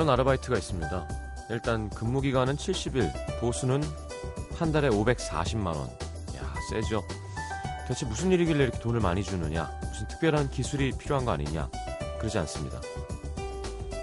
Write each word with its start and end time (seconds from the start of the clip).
이런 0.00 0.08
아르바이트가 0.08 0.56
있습니다. 0.56 1.08
일단 1.50 1.90
근무 1.90 2.22
기간은 2.22 2.56
70일, 2.56 3.12
보수는 3.38 3.82
한 4.56 4.72
달에 4.72 4.88
540만 4.88 5.66
원. 5.66 5.88
야, 6.38 6.54
세죠. 6.70 7.02
대체 7.86 8.06
무슨 8.06 8.32
일이길래 8.32 8.64
이렇게 8.64 8.78
돈을 8.78 9.00
많이 9.00 9.22
주느냐? 9.22 9.70
무슨 9.90 10.08
특별한 10.08 10.48
기술이 10.48 10.92
필요한 10.92 11.26
거 11.26 11.32
아니냐? 11.32 11.68
그러지 12.18 12.38
않습니다. 12.38 12.80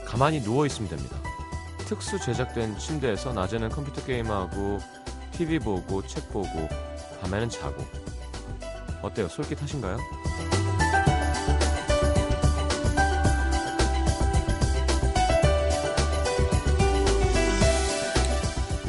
가만히 0.05 0.39
누워 0.43 0.67
있으면 0.67 0.87
됩니다. 0.87 1.17
특수 1.87 2.19
제작된 2.19 2.77
침대에서 2.77 3.33
낮에는 3.33 3.69
컴퓨터 3.69 4.05
게임하고 4.05 4.77
TV 5.31 5.57
보고 5.57 6.05
책 6.05 6.31
보고 6.31 6.69
밤에는 7.23 7.49
자고. 7.49 7.83
어때요? 9.01 9.27
솔깃하신가요? 9.29 9.97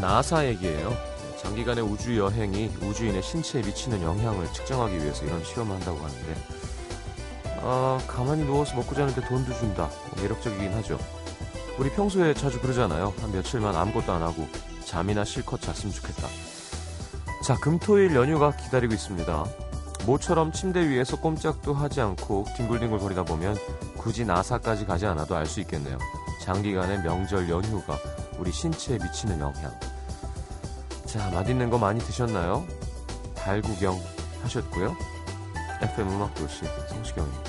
나사 0.08 0.46
얘기예요. 0.46 0.96
장기간의 1.42 1.84
우주 1.84 2.16
여행이 2.16 2.78
우주인의 2.80 3.22
신체에 3.22 3.60
미치는 3.60 4.00
영향을 4.00 4.50
측정하기 4.54 4.96
위해서 4.96 5.26
이런 5.26 5.44
시험을 5.44 5.76
한다고 5.76 5.98
하는데, 5.98 6.34
아, 7.60 8.00
가만히 8.06 8.42
누워서 8.44 8.74
먹고 8.74 8.94
자는데 8.94 9.20
돈도 9.28 9.52
준다. 9.52 9.90
매력적이긴 10.16 10.72
하죠. 10.72 10.98
우리 11.78 11.90
평소에 11.90 12.32
자주 12.32 12.58
그러잖아요. 12.58 13.12
한 13.20 13.32
며칠만 13.32 13.76
아무것도 13.76 14.10
안 14.10 14.22
하고 14.22 14.48
잠이나 14.86 15.26
실컷 15.26 15.60
잤으면 15.60 15.92
좋겠다. 15.92 16.26
자, 17.44 17.56
금토일 17.56 18.14
연휴가 18.14 18.56
기다리고 18.56 18.94
있습니다. 18.94 19.44
모처럼 20.06 20.52
침대 20.52 20.88
위에서 20.88 21.20
꼼짝도 21.20 21.74
하지 21.74 22.00
않고 22.00 22.46
뒹굴뒹굴 22.56 22.98
거리다 22.98 23.24
보면 23.24 23.58
굳이 23.98 24.24
나사까지 24.24 24.86
가지 24.86 25.04
않아도 25.04 25.36
알 25.36 25.44
수 25.44 25.60
있겠네요. 25.60 25.98
장기간의 26.40 27.02
명절 27.02 27.50
연휴가 27.50 27.98
우리 28.38 28.50
신체에 28.50 28.96
미치는 29.02 29.38
영향. 29.38 29.70
자, 31.08 31.30
맛있는 31.30 31.70
거 31.70 31.78
많이 31.78 31.98
드셨나요? 32.00 32.66
달 33.34 33.62
구경 33.62 33.98
하셨고요. 34.42 34.94
FM 35.80 36.06
음악도시 36.06 36.66
성시경입니다. 36.90 37.47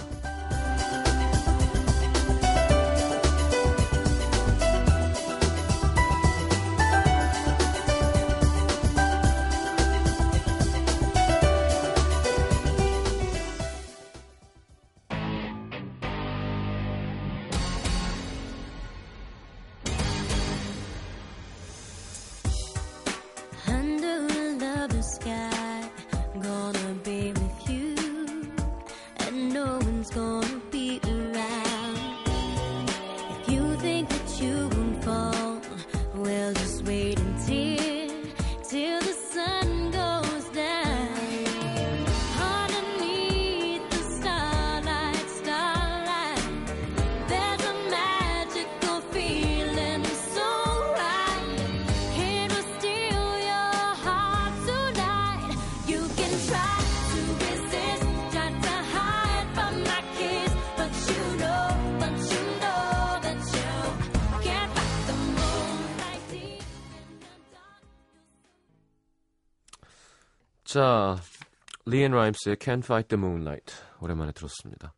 자, 70.69 71.15
LeAnn 71.87 72.11
Rimes의 72.11 72.57
Can't 72.57 72.83
Fight 72.83 73.07
the 73.07 73.19
Moonlight 73.19 73.73
오랜만에 74.01 74.31
들었습니다. 74.33 74.93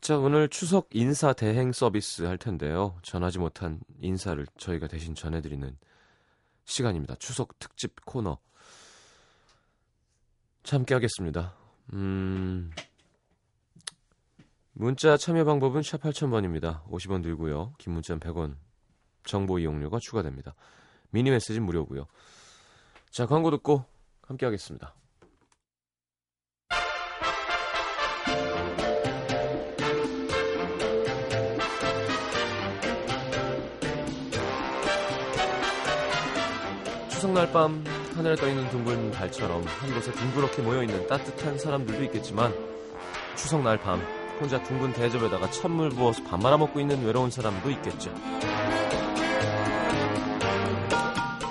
자, 0.00 0.16
오늘 0.16 0.48
추석 0.48 0.88
인사 0.92 1.34
대행 1.34 1.70
서비스 1.70 2.22
할 2.22 2.38
텐데요. 2.38 2.96
전하지 3.02 3.40
못한 3.40 3.78
인사를 4.00 4.46
저희가 4.56 4.86
대신 4.86 5.14
전해드리는 5.14 5.76
시간입니다. 6.64 7.16
추석 7.16 7.58
특집 7.58 8.06
코너. 8.06 8.38
자, 10.62 10.78
함께 10.78 10.94
하겠습니다. 10.94 11.54
음, 11.92 12.70
문자 14.72 15.18
참여 15.18 15.44
방법은 15.44 15.82
샵 15.82 16.00
8000번입니다. 16.00 16.86
50원 16.86 17.22
들고요. 17.22 17.74
긴 17.76 17.92
문자는 17.92 18.18
100원. 18.18 18.56
정보 19.24 19.58
이용료가 19.58 19.98
추가됩니다. 20.00 20.54
미니 21.10 21.30
메시지는 21.30 21.66
무료고요. 21.66 22.06
자, 23.10 23.26
광고 23.26 23.50
듣고 23.50 23.84
함께 24.28 24.44
하겠습니다. 24.44 24.94
추석날 37.08 37.50
밤 37.50 37.82
하늘에 38.14 38.36
떠있는 38.36 38.68
둥근 38.70 39.10
달처럼 39.10 39.64
한 39.64 39.94
곳에 39.94 40.12
둥그렇게 40.12 40.62
모여있는 40.62 41.08
따뜻한 41.08 41.58
사람들도 41.58 42.04
있겠지만 42.04 42.52
추석날 43.34 43.78
밤 43.80 44.00
혼자 44.38 44.62
둥근 44.62 44.92
대접에다가 44.92 45.50
찬물 45.50 45.88
부어서 45.88 46.22
밥 46.24 46.40
말아먹고 46.40 46.78
있는 46.78 47.04
외로운 47.04 47.30
사람도 47.30 47.70
있겠죠. 47.70 48.14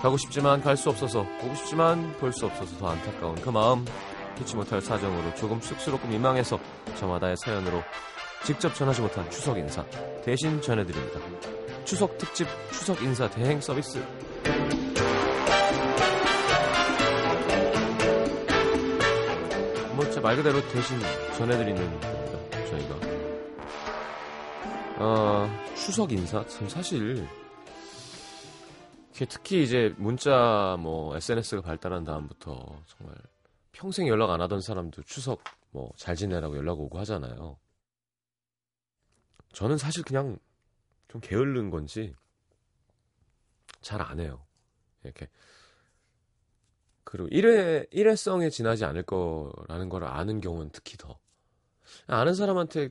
가고 0.01 0.17
싶지만 0.17 0.61
갈 0.61 0.75
수 0.77 0.89
없어서 0.89 1.25
보고 1.41 1.55
싶지만 1.55 2.13
볼 2.19 2.31
수 2.31 2.45
없어서 2.45 2.77
더 2.77 2.89
안타까운 2.89 3.35
그 3.35 3.49
마음 3.49 3.83
피치 4.37 4.55
못할 4.55 4.81
사정으로 4.81 5.33
조금 5.35 5.59
쑥스럽고 5.59 6.07
민망해서 6.07 6.59
저마다의 6.99 7.35
사연으로 7.43 7.81
직접 8.43 8.73
전하지 8.75 9.01
못한 9.01 9.29
추석 9.31 9.57
인사 9.57 9.83
대신 10.23 10.61
전해드립니다. 10.61 11.19
추석 11.85 12.17
특집 12.17 12.47
추석 12.71 13.01
인사 13.01 13.27
대행 13.29 13.59
서비스 13.59 14.03
뭐 19.95 20.05
말 20.21 20.35
그대로 20.35 20.61
대신 20.69 20.99
전해드리는 21.37 21.99
겁니다. 22.01 22.09
저희가 22.69 22.95
어, 24.99 25.49
추석 25.75 26.11
인사 26.11 26.45
참 26.47 26.67
사실 26.67 27.27
특히 29.25 29.63
이제 29.63 29.93
문자 29.97 30.77
뭐 30.79 31.15
SNS가 31.15 31.61
발달한 31.61 32.03
다음부터 32.03 32.81
정말 32.85 33.15
평생 33.71 34.07
연락 34.07 34.29
안 34.31 34.41
하던 34.41 34.61
사람도 34.61 35.03
추석 35.03 35.43
뭐 35.71 35.91
잘 35.97 36.15
지내라고 36.15 36.57
연락 36.57 36.79
오고 36.79 36.97
하잖아요. 36.99 37.57
저는 39.53 39.77
사실 39.77 40.03
그냥 40.03 40.37
좀 41.07 41.21
게으른 41.21 41.69
건지 41.69 42.13
잘 43.81 44.01
안 44.01 44.19
해요. 44.19 44.45
이렇게 45.03 45.27
그리고 47.03 47.27
일회 47.29 47.85
일회성에 47.91 48.49
지나지 48.49 48.83
않을 48.85 49.03
거라는 49.03 49.89
걸 49.89 50.03
아는 50.03 50.41
경우는 50.41 50.71
특히 50.73 50.97
더 50.97 51.19
아는 52.07 52.33
사람한테 52.33 52.89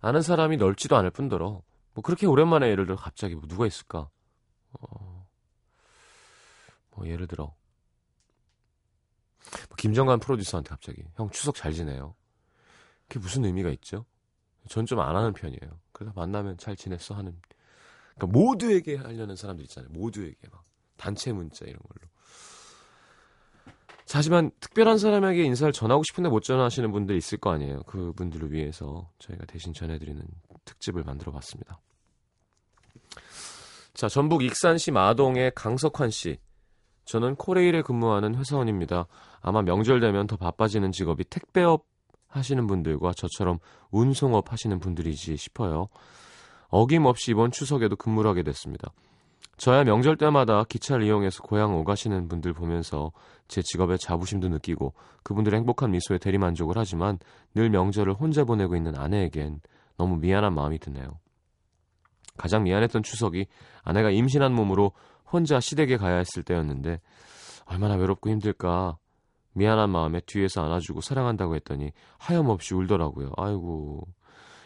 아는 0.00 0.22
사람이 0.22 0.56
넓지도 0.56 0.96
않을 0.96 1.10
뿐더러 1.10 1.62
뭐 1.92 2.02
그렇게 2.02 2.26
오랜만에 2.26 2.68
예를 2.70 2.86
들어 2.86 2.96
갑자기 2.96 3.34
뭐 3.34 3.46
누가 3.48 3.66
있을까? 3.66 4.08
어, 4.72 5.26
뭐 6.90 7.06
예를 7.08 7.26
들어 7.26 7.44
뭐 9.68 9.76
김정관 9.76 10.20
프로듀서한테 10.20 10.68
갑자기 10.70 11.02
형 11.16 11.30
추석 11.30 11.54
잘 11.54 11.72
지내요. 11.72 12.14
그게 13.08 13.20
무슨 13.20 13.44
의미가 13.44 13.70
있죠? 13.70 14.04
전 14.68 14.84
좀 14.86 15.00
안 15.00 15.16
하는 15.16 15.32
편이에요. 15.32 15.80
그래서 15.92 16.12
만나면 16.14 16.58
잘 16.58 16.76
지냈어 16.76 17.14
하는. 17.14 17.36
그러니까 18.16 18.38
모두에게 18.38 18.96
하려는 18.96 19.34
사람들 19.36 19.64
있잖아요. 19.64 19.90
모두에게 19.92 20.36
막 20.50 20.64
단체 20.96 21.32
문자 21.32 21.64
이런 21.64 21.80
걸로. 21.82 22.08
자, 24.04 24.18
하지만 24.18 24.50
특별한 24.60 24.98
사람에게 24.98 25.42
인사를 25.44 25.72
전하고 25.72 26.02
싶은데 26.02 26.28
못 26.28 26.40
전하시는 26.42 26.90
분들 26.92 27.16
있을 27.16 27.38
거 27.38 27.50
아니에요. 27.52 27.82
그분들을 27.84 28.52
위해서 28.52 29.10
저희가 29.18 29.46
대신 29.46 29.72
전해드리는 29.72 30.22
특집을 30.64 31.04
만들어 31.04 31.32
봤습니다. 31.32 31.80
자, 34.00 34.08
전북 34.08 34.42
익산시 34.42 34.92
마동의 34.92 35.52
강석환 35.54 36.08
씨. 36.08 36.38
저는 37.04 37.34
코레일에 37.36 37.82
근무하는 37.82 38.34
회사원입니다. 38.34 39.06
아마 39.42 39.60
명절 39.60 40.00
되면 40.00 40.26
더 40.26 40.36
바빠지는 40.36 40.90
직업이 40.90 41.22
택배업 41.22 41.84
하시는 42.26 42.66
분들과 42.66 43.12
저처럼 43.12 43.58
운송업 43.90 44.52
하시는 44.52 44.80
분들이지 44.80 45.36
싶어요. 45.36 45.88
어김없이 46.70 47.32
이번 47.32 47.50
추석에도 47.50 47.96
근무를 47.96 48.30
하게 48.30 48.42
됐습니다. 48.42 48.90
저야 49.58 49.84
명절 49.84 50.16
때마다 50.16 50.64
기차를 50.64 51.04
이용해서 51.04 51.42
고향 51.42 51.76
오가시는 51.76 52.28
분들 52.28 52.54
보면서 52.54 53.12
제 53.48 53.60
직업에 53.60 53.98
자부심도 53.98 54.48
느끼고 54.48 54.94
그분들의 55.24 55.58
행복한 55.58 55.90
미소에 55.90 56.16
대리만족을 56.16 56.78
하지만 56.78 57.18
늘 57.54 57.68
명절을 57.68 58.14
혼자 58.14 58.44
보내고 58.44 58.76
있는 58.76 58.96
아내에겐 58.96 59.60
너무 59.98 60.16
미안한 60.16 60.54
마음이 60.54 60.78
드네요. 60.78 61.18
가장 62.40 62.62
미안했던 62.62 63.02
추석이 63.02 63.46
아내가 63.82 64.10
임신한 64.10 64.54
몸으로 64.54 64.92
혼자 65.30 65.60
시댁에 65.60 65.98
가야 65.98 66.16
했을 66.16 66.42
때였는데 66.42 67.00
얼마나 67.66 67.96
외롭고 67.96 68.30
힘들까 68.30 68.96
미안한 69.52 69.90
마음에 69.90 70.20
뒤에서 70.24 70.62
안아주고 70.64 71.02
사랑한다고 71.02 71.54
했더니 71.56 71.92
하염없이 72.16 72.74
울더라고요. 72.74 73.32
아이고 73.36 74.06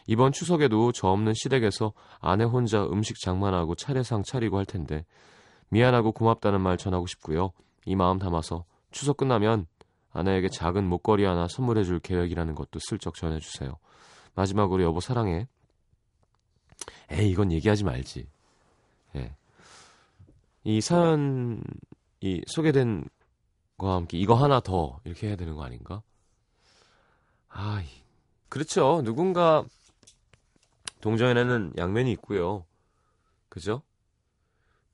이번 0.07 0.31
추석에도 0.31 0.93
저 0.93 1.09
없는 1.09 1.33
시댁에서 1.35 1.95
아내 2.21 2.45
혼자 2.45 2.85
음식 2.85 3.21
장만하고 3.21 3.75
차례상 3.75 4.23
차리고 4.23 4.57
할 4.57 4.67
텐데 4.67 5.05
미안하고 5.71 6.13
고맙다는 6.13 6.61
말 6.61 6.77
전하고 6.77 7.07
싶고요. 7.07 7.51
이 7.87 7.97
마음 7.97 8.21
담아서 8.21 8.65
추석 8.93 9.17
끝나면 9.17 9.67
아내에게 10.13 10.49
작은 10.49 10.89
목걸이 10.89 11.25
하나 11.25 11.49
선물해 11.49 11.83
줄 11.83 11.99
계획이라는 11.99 12.55
것도 12.55 12.79
슬쩍 12.79 13.17
전해 13.17 13.41
주세요. 13.41 13.79
마지막으로 14.37 14.85
여보 14.85 15.01
사랑해. 15.01 15.49
에이 17.11 17.31
이건 17.31 17.53
얘기하지 17.53 17.85
말지. 17.85 18.27
예. 19.17 19.35
이 20.65 20.81
사연 20.81 21.63
이 22.21 22.43
소개된 22.47 23.09
거와 23.77 23.97
함께 23.97 24.19
이거 24.19 24.35
하나 24.35 24.61
더 24.61 25.01
이렇게 25.05 25.29
해야 25.29 25.37
되는 25.37 25.55
거 25.55 25.65
아닌가? 25.65 26.03
아, 27.49 27.83
그렇죠. 28.49 29.03
누군가 29.05 29.65
동전에는 31.01 31.75
양면이 31.77 32.11
있고요. 32.13 32.65
그죠? 33.49 33.83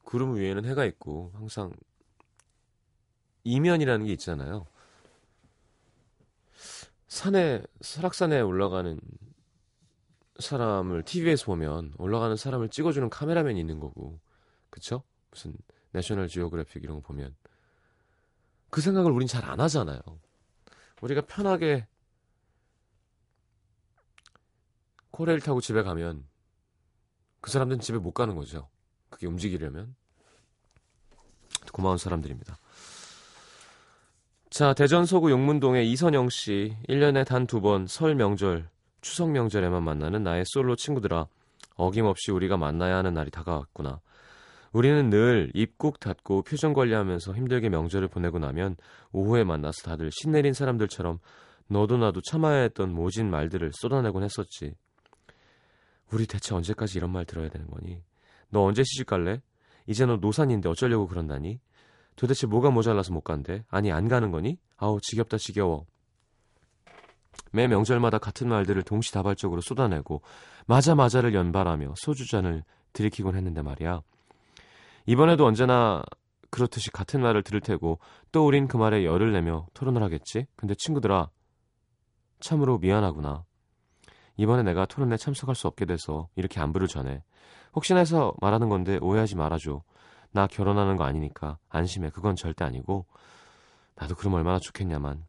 구름 0.04 0.36
위에는 0.36 0.64
해가 0.64 0.84
있고 0.86 1.30
항상 1.34 1.72
이면이라는 3.44 4.06
게 4.06 4.12
있잖아요. 4.12 4.66
산에 7.06 7.62
설악산에 7.80 8.40
올라가는 8.40 9.00
사람을 10.40 11.02
TV에서 11.04 11.46
보면 11.46 11.94
올라가는 11.98 12.34
사람을 12.36 12.68
찍어주는 12.70 13.08
카메라맨이 13.10 13.58
있는 13.60 13.78
거고, 13.80 14.20
그쵸? 14.70 15.02
무슨 15.30 15.54
내셔널 15.92 16.28
지오그래픽 16.28 16.82
이런 16.82 16.96
거 16.96 17.02
보면 17.02 17.34
그 18.70 18.80
생각을 18.80 19.10
우린 19.12 19.26
잘 19.28 19.44
안 19.44 19.60
하잖아요. 19.60 20.00
우리가 21.00 21.22
편하게 21.22 21.86
코레일 25.10 25.40
타고 25.40 25.60
집에 25.60 25.82
가면 25.82 26.24
그 27.40 27.50
사람들은 27.50 27.80
집에 27.80 27.98
못 27.98 28.12
가는 28.12 28.34
거죠. 28.36 28.68
그게 29.08 29.26
움직이려면 29.26 29.94
고마운 31.72 31.98
사람들입니다. 31.98 32.56
자, 34.50 34.74
대전 34.74 35.06
서구 35.06 35.30
용문동의 35.30 35.90
이선영 35.90 36.28
씨. 36.28 36.76
1년에 36.88 37.26
단 37.26 37.46
두 37.46 37.60
번 37.60 37.86
설 37.86 38.14
명절, 38.14 38.68
추석 39.00 39.30
명절에만 39.30 39.82
만나는 39.82 40.22
나의 40.22 40.44
솔로 40.46 40.76
친구들아. 40.76 41.26
어김없이 41.76 42.30
우리가 42.30 42.56
만나야 42.56 42.96
하는 42.96 43.14
날이 43.14 43.30
다가왔구나. 43.30 44.00
우리는 44.72 45.10
늘 45.10 45.50
입국 45.54 45.98
닫고 45.98 46.42
표정 46.42 46.72
관리하면서 46.74 47.34
힘들게 47.34 47.68
명절을 47.68 48.08
보내고 48.08 48.38
나면 48.38 48.76
오후에 49.12 49.44
만나서 49.44 49.82
다들 49.82 50.10
신내린 50.12 50.52
사람들처럼 50.52 51.18
너도 51.66 51.96
나도 51.96 52.20
참아야 52.20 52.62
했던 52.62 52.92
모진 52.92 53.30
말들을 53.30 53.72
쏟아내곤 53.74 54.22
했었지. 54.22 54.74
우리 56.12 56.26
대체 56.26 56.54
언제까지 56.54 56.98
이런 56.98 57.10
말 57.10 57.24
들어야 57.24 57.48
되는 57.48 57.68
거니? 57.68 58.02
너 58.50 58.62
언제 58.62 58.82
시집 58.82 59.06
갈래? 59.06 59.40
이제 59.86 60.06
너 60.06 60.16
노산인데 60.16 60.68
어쩌려고 60.68 61.06
그런다니? 61.06 61.60
도대체 62.16 62.46
뭐가 62.46 62.70
모자라서 62.70 63.12
못 63.12 63.22
간대? 63.22 63.64
아니 63.68 63.90
안 63.92 64.08
가는 64.08 64.30
거니? 64.30 64.58
아우 64.76 65.00
지겹다 65.00 65.38
지겨워. 65.38 65.86
매 67.52 67.66
명절마다 67.66 68.18
같은 68.18 68.48
말들을 68.48 68.82
동시다발적으로 68.82 69.60
쏟아내고 69.60 70.22
맞아 70.66 70.94
맞아를 70.94 71.34
연발하며 71.34 71.94
소주잔을 71.96 72.64
들이키곤 72.92 73.36
했는데 73.36 73.62
말이야. 73.62 74.02
이번에도 75.06 75.46
언제나 75.46 76.02
그렇듯이 76.50 76.90
같은 76.90 77.20
말을 77.20 77.42
들을 77.42 77.60
테고 77.60 77.98
또 78.32 78.46
우린 78.46 78.68
그 78.68 78.76
말에 78.76 79.04
열을 79.04 79.32
내며 79.32 79.66
토론을 79.74 80.02
하겠지. 80.02 80.46
근데 80.56 80.74
친구들아 80.76 81.30
참으로 82.40 82.78
미안하구나. 82.78 83.44
이번에 84.36 84.62
내가 84.62 84.86
토론에 84.86 85.16
참석할 85.16 85.54
수 85.54 85.66
없게 85.66 85.84
돼서 85.84 86.28
이렇게 86.34 86.60
안부를 86.60 86.88
전해. 86.88 87.22
혹시나 87.74 88.00
해서 88.00 88.34
말하는 88.40 88.68
건데 88.68 88.98
오해하지 89.00 89.36
말아줘. 89.36 89.82
나 90.32 90.46
결혼하는 90.46 90.96
거 90.96 91.04
아니니까 91.04 91.58
안심해. 91.68 92.10
그건 92.10 92.36
절대 92.36 92.64
아니고 92.64 93.06
나도 93.96 94.14
그럼 94.14 94.34
얼마나 94.34 94.58
좋겠냐만. 94.58 95.24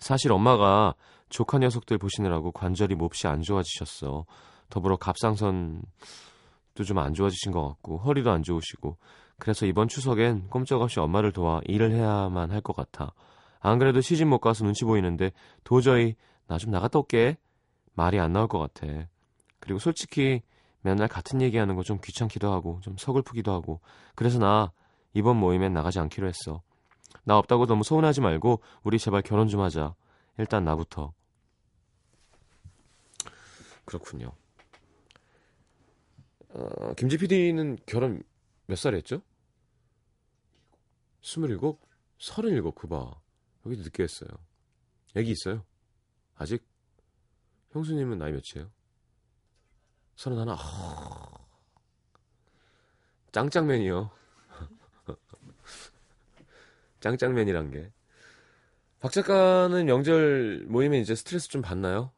사실 0.00 0.32
엄마가 0.32 0.94
조카 1.28 1.58
녀석들 1.58 1.98
보시느라고 1.98 2.50
관절이 2.52 2.96
몹시 2.96 3.28
안 3.28 3.42
좋아지셨어. 3.42 4.24
더불어 4.68 4.96
갑상선도 4.96 5.82
좀 6.86 6.98
안 6.98 7.14
좋아지신 7.14 7.52
것 7.52 7.66
같고 7.68 7.98
허리도 7.98 8.30
안 8.30 8.42
좋으시고 8.42 8.96
그래서 9.38 9.66
이번 9.66 9.88
추석엔 9.88 10.48
꼼짝없이 10.48 10.98
엄마를 11.00 11.32
도와 11.32 11.60
일을 11.66 11.92
해야만 11.92 12.50
할 12.50 12.60
것 12.62 12.74
같아. 12.74 13.12
안 13.60 13.78
그래도 13.78 14.00
시집 14.00 14.26
못 14.28 14.38
가서 14.40 14.64
눈치 14.64 14.84
보이는데 14.84 15.32
도저히 15.64 16.16
나 16.46 16.58
좀 16.58 16.70
나갔다 16.72 16.98
올게. 16.98 17.36
말이 17.94 18.18
안 18.18 18.32
나올 18.32 18.48
것 18.48 18.58
같아. 18.58 18.86
그리고 19.60 19.78
솔직히 19.78 20.40
맨날 20.82 21.08
같은 21.08 21.42
얘기하는 21.42 21.76
거 21.76 21.82
좀 21.82 21.98
귀찮기도 22.02 22.50
하고 22.52 22.80
좀 22.82 22.96
서글프기도 22.98 23.52
하고 23.52 23.80
그래서 24.14 24.38
나 24.38 24.72
이번 25.12 25.36
모임엔 25.36 25.72
나가지 25.74 25.98
않기로 26.00 26.26
했어. 26.26 26.62
나 27.24 27.38
없다고 27.38 27.66
너무 27.66 27.82
서운하지 27.84 28.20
말고 28.20 28.60
우리 28.82 28.98
제발 28.98 29.22
결혼 29.22 29.48
좀 29.48 29.60
하자. 29.60 29.94
일단 30.38 30.64
나부터. 30.64 31.12
그렇군요. 33.84 34.32
어, 36.50 36.94
김지 36.94 37.18
PD는 37.18 37.78
결혼 37.86 38.22
몇살 38.66 38.94
했죠? 38.94 39.22
27? 41.22 41.58
37 42.18 42.62
그봐. 42.74 43.20
여기도 43.66 43.82
늦게 43.82 44.02
했어요. 44.02 44.28
애기 45.16 45.30
있어요? 45.32 45.64
아직? 46.36 46.64
형수님은 47.72 48.18
나이 48.18 48.32
몇이에요? 48.32 48.70
서른 50.16 50.38
하나. 50.38 50.56
아... 50.58 51.30
짱짱맨이요. 53.32 54.10
짱짱맨이란 57.00 57.70
게. 57.70 57.92
박 59.00 59.12
작가는 59.12 59.84
명절 59.86 60.66
모임에 60.68 61.00
이제 61.00 61.14
스트레스 61.14 61.48
좀 61.48 61.62
받나요? 61.62 62.12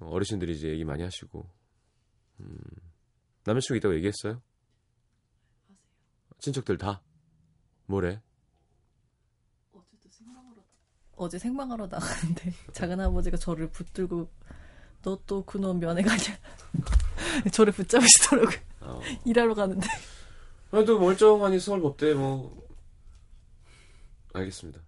어르신들이 0.00 0.52
이제 0.52 0.68
얘기 0.68 0.84
많이 0.84 1.02
하시고. 1.02 1.48
음, 2.40 2.58
남자친구 3.44 3.76
있다고 3.78 3.94
얘기했어요? 3.96 4.42
친척들 6.38 6.78
다? 6.78 7.02
뭐래? 7.86 8.20
어제 11.16 11.38
생방하러 11.38 11.86
나가는데 11.86 12.52
작은 12.72 12.98
아버지가 12.98 13.36
저를 13.36 13.70
붙들고 13.70 14.30
너 15.02 15.20
또 15.26 15.44
그놈 15.44 15.80
면회 15.80 16.02
가냐 16.02 16.38
저를 17.52 17.72
붙잡으시더라고요 17.72 18.58
어. 18.80 19.00
일하러 19.24 19.54
가는데 19.54 19.86
그래도 20.70 20.98
멀쩡하니 20.98 21.58
서울법대 21.58 22.14
뭐 22.14 22.59
알겠습니다. 24.34 24.80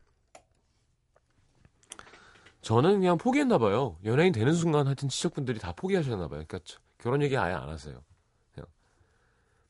저는 2.61 3.01
그냥 3.01 3.19
포기했나 3.19 3.59
봐요. 3.59 3.97
연예인 4.05 4.33
되는 4.33 4.53
순간 4.55 4.87
하여튼 4.87 5.09
친척분들이 5.09 5.59
다 5.59 5.73
포기하셨나 5.73 6.29
봐요. 6.29 6.45
그러니까 6.47 6.61
저- 6.65 6.79
결혼 6.99 7.21
얘기 7.23 7.37
아예 7.37 7.53
안 7.53 7.69
하세요. 7.69 8.01
그냥 8.55 8.67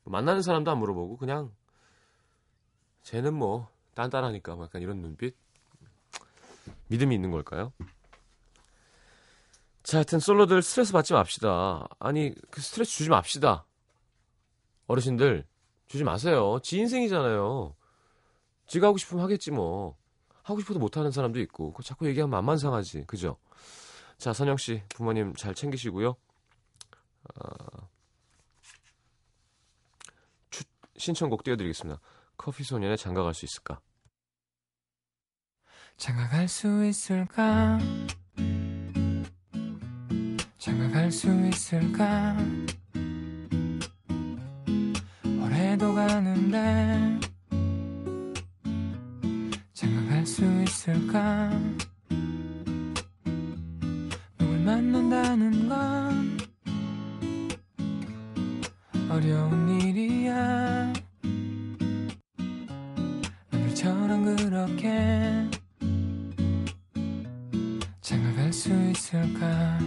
만나는 0.03 0.43
사람도 0.43 0.69
안 0.69 0.77
물어보고 0.77 1.17
그냥 1.17 1.51
쟤는 3.01 3.33
뭐 3.33 3.67
딴딴하니까 3.95 4.55
뭐 4.55 4.65
약간 4.65 4.81
이런 4.81 5.01
눈빛 5.01 5.35
믿음이 6.89 7.15
있는 7.15 7.31
걸까요? 7.31 7.73
자, 9.81 9.97
하여튼 9.97 10.19
솔로들 10.19 10.61
스트레스 10.61 10.93
받지 10.93 11.13
맙시다. 11.13 11.87
아니 11.99 12.33
그 12.51 12.61
스트레스 12.61 12.91
주지 12.91 13.09
맙시다. 13.09 13.65
어르신들 14.87 15.45
주지 15.87 16.03
마세요. 16.03 16.59
지 16.61 16.77
인생이잖아요. 16.77 17.75
지가 18.67 18.87
하고 18.87 18.97
싶으면 18.97 19.23
하겠지 19.23 19.51
뭐. 19.51 19.97
하고 20.43 20.59
싶어도 20.59 20.79
못하는 20.79 21.11
사람도 21.11 21.39
있고. 21.41 21.71
그거 21.71 21.83
자꾸 21.83 22.07
얘기하면 22.07 22.31
만만 22.31 22.57
상하지. 22.57 23.05
그죠? 23.05 23.37
자, 24.17 24.33
선영 24.33 24.57
씨, 24.57 24.81
부모님 24.89 25.33
잘 25.35 25.53
챙기시고요. 25.55 26.09
어, 26.09 27.89
추- 30.49 30.63
신청곡 30.97 31.43
띄워드리겠습니다. 31.43 31.99
커피 32.37 32.63
소년의 32.63 32.97
장가갈 32.97 33.33
수 33.33 33.45
있을까? 33.45 33.79
장가갈 35.97 36.47
수 36.47 36.85
있을까? 36.85 37.79
장가갈 40.57 41.11
수 41.11 41.27
있을까? 41.47 42.35
어디로 45.23 45.93
가는데 45.95 47.19
장가갈 50.23 50.25
수 50.25 50.45
있을까? 50.63 51.49
누굴 54.37 54.59
만난다는 54.59 55.67
건 55.67 56.37
어려운 59.09 59.81
일이야. 59.81 60.93
오늘처럼 63.53 64.37
그렇게 64.37 65.49
장가갈 68.01 68.53
수 68.53 68.69
있을까 68.91 69.77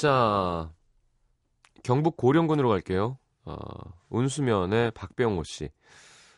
자, 0.00 0.72
경북 1.82 2.16
고령군으로 2.16 2.70
갈게요. 2.70 3.18
어, 3.44 3.54
운수면의 4.08 4.92
박병호 4.92 5.44
씨. 5.44 5.68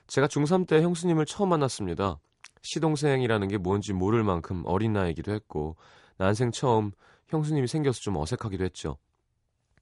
제가 0.08 0.26
중3 0.26 0.66
때 0.66 0.82
형수님을 0.82 1.26
처음 1.26 1.50
만났습니다. 1.50 2.18
시동생이라는 2.62 3.46
게 3.46 3.58
뭔지 3.58 3.92
모를 3.92 4.24
만큼 4.24 4.64
어린 4.66 4.94
나이기도 4.94 5.30
했고, 5.32 5.76
난생 6.16 6.50
처음 6.50 6.90
형수님이 7.28 7.68
생겨서 7.68 8.00
좀 8.00 8.16
어색하기도 8.16 8.64
했죠. 8.64 8.98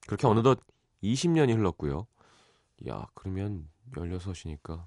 그렇게 0.07 0.27
어느덧 0.27 0.61
20년이 1.03 1.57
흘렀고요. 1.57 2.07
야, 2.87 3.07
그러면 3.15 3.67
16이니까 3.95 4.85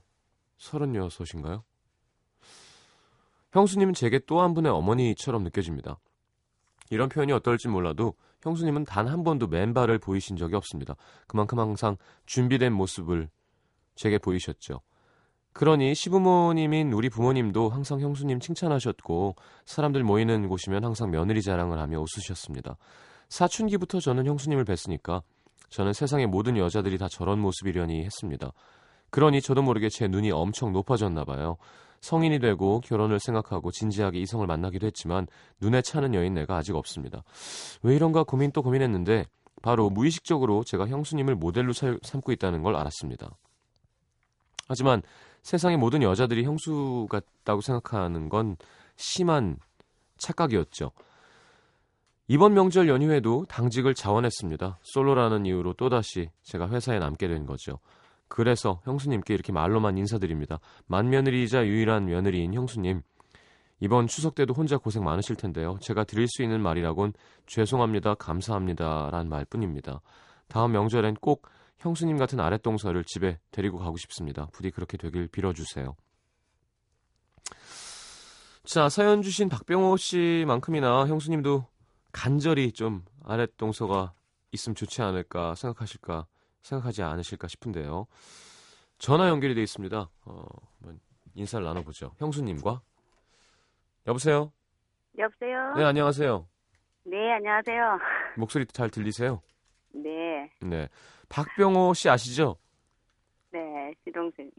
36인가요? 0.59 1.63
형수님은 3.53 3.95
제게 3.95 4.19
또 4.19 4.43
한 4.43 4.53
분의 4.53 4.71
어머니처럼 4.71 5.41
느껴집니다. 5.45 5.99
이런 6.91 7.09
표현이 7.09 7.31
어떨지 7.31 7.69
몰라도 7.69 8.13
형수님은 8.43 8.85
단 8.85 9.07
한 9.07 9.23
번도 9.23 9.47
맨발을 9.47 9.99
보이신 9.99 10.35
적이 10.37 10.55
없습니다. 10.55 10.95
그만큼 11.27 11.59
항상 11.59 11.97
준비된 12.25 12.73
모습을 12.73 13.29
제게 13.95 14.17
보이셨죠. 14.17 14.81
그러니 15.53 15.93
시부모님인 15.93 16.93
우리 16.93 17.09
부모님도 17.09 17.69
항상 17.69 17.99
형수님 17.99 18.39
칭찬하셨고 18.39 19.35
사람들 19.65 20.03
모이는 20.03 20.47
곳이면 20.47 20.83
항상 20.83 21.11
며느리 21.11 21.41
자랑을 21.41 21.79
하며 21.79 21.99
웃으셨습니다. 21.99 22.75
사춘기부터 23.29 23.99
저는 23.99 24.25
형수님을 24.25 24.65
뵀으니까 24.65 25.21
저는 25.69 25.93
세상의 25.93 26.27
모든 26.27 26.57
여자들이 26.57 26.97
다 26.97 27.07
저런 27.07 27.39
모습이려니 27.39 28.03
했습니다. 28.03 28.51
그러니 29.11 29.41
저도 29.41 29.61
모르게 29.61 29.89
제 29.89 30.07
눈이 30.07 30.31
엄청 30.31 30.73
높아졌나 30.73 31.23
봐요. 31.23 31.57
성인이 32.03 32.39
되고 32.39 32.81
결혼을 32.81 33.17
생각하고 33.17 33.71
진지하게 33.71 34.19
이성을 34.19 34.45
만나기도 34.45 34.85
했지만 34.85 35.25
눈에 35.61 35.81
차는 35.81 36.13
여인네가 36.13 36.57
아직 36.57 36.75
없습니다. 36.75 37.23
왜 37.81 37.95
이런가 37.95 38.23
고민 38.23 38.51
또 38.51 38.61
고민했는데 38.61 39.25
바로 39.61 39.89
무의식적으로 39.89 40.65
제가 40.65 40.87
형수님을 40.89 41.35
모델로 41.35 41.71
살- 41.71 41.97
삼고 42.03 42.33
있다는 42.33 42.61
걸 42.61 42.75
알았습니다. 42.75 43.29
하지만 44.67 45.01
세상의 45.43 45.77
모든 45.77 46.03
여자들이 46.03 46.43
형수 46.43 47.07
같다고 47.09 47.61
생각하는 47.61 48.27
건 48.27 48.57
심한 48.97 49.57
착각이었죠. 50.17 50.91
이번 52.27 52.53
명절 52.53 52.89
연휴에도 52.89 53.45
당직을 53.47 53.93
자원했습니다. 53.95 54.79
솔로라는 54.81 55.45
이유로 55.45 55.73
또다시 55.75 56.29
제가 56.41 56.67
회사에 56.67 56.99
남게 56.99 57.29
된 57.29 57.45
거죠. 57.45 57.79
그래서 58.33 58.81
형수님께 58.83 59.31
이렇게 59.35 59.51
말로만 59.51 59.95
인사드립니다. 59.99 60.59
맏며느리이자 60.87 61.67
유일한 61.67 62.05
며느리인 62.05 62.55
형수님. 62.55 63.03
이번 63.79 64.07
추석 64.07 64.33
때도 64.33 64.55
혼자 64.55 64.75
고생 64.77 65.03
많으실 65.03 65.35
텐데요. 65.35 65.77
제가 65.81 66.03
드릴 66.03 66.27
수 66.27 66.41
있는 66.41 66.59
말이라곤 66.59 67.13
죄송합니다, 67.45 68.15
감사합니다, 68.15 69.11
란 69.11 69.29
말뿐입니다. 69.29 70.01
다음 70.47 70.71
명절엔 70.71 71.17
꼭 71.21 71.47
형수님 71.77 72.17
같은 72.17 72.39
아랫동서를 72.39 73.03
집에 73.03 73.37
데리고 73.51 73.77
가고 73.77 73.97
싶습니다. 73.97 74.47
부디 74.51 74.71
그렇게 74.71 74.97
되길 74.97 75.27
빌어주세요. 75.27 75.95
자, 78.63 78.89
사연 78.89 79.21
주신 79.21 79.47
박병호 79.47 79.97
씨만큼이나 79.97 81.05
형수님도 81.05 81.67
간절히 82.11 82.71
좀 82.71 83.05
아랫동서가 83.23 84.13
있으면 84.51 84.73
좋지 84.73 85.03
않을까 85.03 85.53
생각하실까, 85.53 86.25
생각하지 86.63 87.03
않으실까 87.03 87.47
싶은데요. 87.47 88.07
전화 88.97 89.27
연결이 89.29 89.53
되어 89.53 89.63
있습니다. 89.63 90.09
어, 90.25 90.45
한번 90.79 90.99
인사를 91.35 91.63
나눠보죠. 91.65 92.13
형수님과. 92.17 92.81
여보세요? 94.07 94.51
여보세요? 95.17 95.73
네, 95.75 95.83
안녕하세요. 95.83 96.47
네, 97.05 97.31
안녕하세요. 97.33 97.99
목소리 98.37 98.65
잘 98.65 98.89
들리세요? 98.89 99.41
네, 99.91 100.49
네. 100.61 100.87
박병호 101.29 101.93
씨 101.93 102.09
아시죠? 102.09 102.57
네, 103.51 103.93
시동생. 104.03 104.49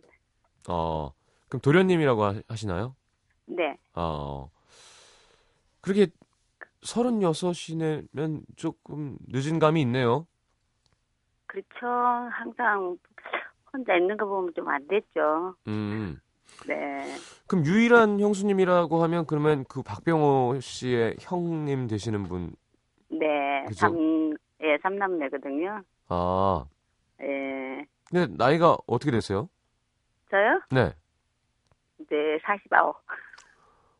어, 0.68 1.10
그럼 1.48 1.60
도련님이라고 1.60 2.22
하- 2.24 2.42
하시나요? 2.48 2.94
네, 3.46 3.76
어, 3.94 4.50
그렇게 5.80 6.06
36이면 6.82 8.42
조금 8.56 9.16
늦은 9.28 9.58
감이 9.58 9.80
있네요. 9.82 10.26
그렇죠. 11.54 11.86
항상 12.32 12.96
혼자 13.72 13.94
있는 13.94 14.16
거 14.16 14.26
보면 14.26 14.52
좀 14.54 14.68
안 14.68 14.86
됐죠. 14.88 15.54
음. 15.68 16.18
네, 16.66 17.02
그럼 17.48 17.64
유일한 17.64 18.20
형수님이라고 18.20 19.02
하면 19.04 19.24
그러면 19.26 19.64
그 19.68 19.82
박병호 19.82 20.58
씨의 20.60 21.16
형님 21.20 21.86
되시는 21.88 22.24
분, 22.24 22.54
네, 23.08 23.64
그죠? 23.66 23.88
삼, 23.88 24.36
예, 24.62 24.78
삼남매거든요. 24.82 25.82
아, 26.08 26.64
예, 27.22 27.86
근데 28.10 28.32
나이가 28.36 28.76
어떻게 28.86 29.10
되세요? 29.10 29.48
저요? 30.30 30.60
네. 30.70 30.92
이제 32.00 32.38
49. 32.44 32.94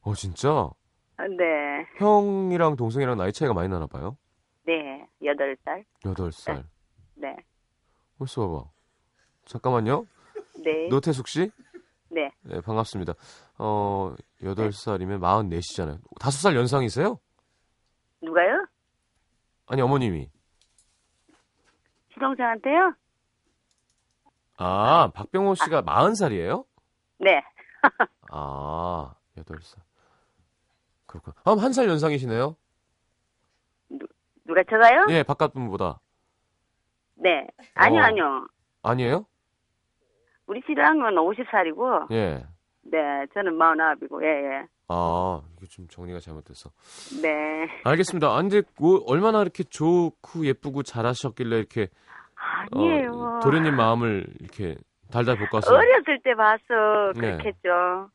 어, 0.03 0.15
진짜? 0.15 0.71
네, 1.19 1.87
형이랑 1.97 2.77
동생이랑 2.77 3.17
나이 3.17 3.33
차이가 3.33 3.55
많이 3.55 3.69
나나 3.69 3.87
봐요? 3.87 4.17
네, 4.67 5.07
8살. 5.23 5.85
8살. 6.05 6.63
네, 7.25 7.35
벌써 8.19 8.47
봐봐. 8.47 8.69
잠깐만요. 9.47 10.07
네, 10.63 10.89
노태숙 10.91 11.27
씨? 11.27 11.51
네, 12.11 12.31
네, 12.43 12.61
반갑습니다. 12.61 13.15
어, 13.57 14.15
8살이면 14.43 15.21
44시잖아요. 15.21 16.01
5살 16.21 16.55
연상이세요? 16.55 17.19
누가요? 18.21 18.67
아니, 19.67 19.81
어머님이. 19.81 20.31
시동생한테요? 22.13 22.93
아, 24.59 25.11
박병호 25.15 25.55
씨가 25.55 25.83
40살이에요? 25.83 26.67
네, 27.21 27.43
아, 28.31 29.15
8살. 29.39 29.79
그렇구나. 31.07 31.35
아, 31.45 31.53
한살 31.53 31.89
연상이시네요? 31.89 32.55
누가 34.47 34.63
저가요? 34.65 35.07
예, 35.09 35.23
바깥 35.23 35.55
분보다. 35.55 36.01
네, 37.17 37.47
아니요, 37.75 38.01
어. 38.01 38.05
아니요. 38.05 38.47
아니에요? 38.83 39.27
우리 40.47 40.61
신랑은 40.67 41.15
50살이고, 41.15 42.13
예. 42.13 42.45
네, 42.83 42.99
저는 43.33 43.53
49이고, 43.59 44.23
예, 44.25 44.29
예. 44.29 44.67
아, 44.89 45.41
이게 45.57 45.67
좀 45.67 45.89
정리가 45.89 46.19
잘못됐어. 46.21 46.71
네. 47.23 47.31
알겠습니다. 47.85 48.29
아, 48.29 48.37
근데 48.37 48.61
뭐 48.79 49.03
얼마나 49.07 49.41
이렇게 49.41 49.65
좋고 49.65 50.45
예쁘고 50.45 50.83
잘하셨길래 50.83 51.57
이렇게 51.57 51.89
아니에요. 52.73 53.11
어, 53.13 53.41
도련님 53.41 53.75
마음을 53.77 54.27
이렇게 54.41 54.77
달달 55.11 55.39
볶아서 55.39 55.73
어렸을 55.75 56.21
때 56.23 56.35
봐서 56.35 57.13
네. 57.15 57.39
그렇겠죠. 57.39 58.11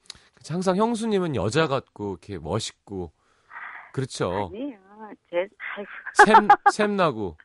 항상 0.47 0.75
형수님은 0.77 1.35
여자 1.35 1.65
같고 1.67 2.11
이렇게 2.21 2.37
멋있고 2.37 3.11
그렇죠. 3.93 4.49
아니에요. 4.53 4.77
제, 5.31 5.47
아이고, 5.75 5.89
샘 6.13 6.47
샘 6.71 6.95
나고 6.95 7.35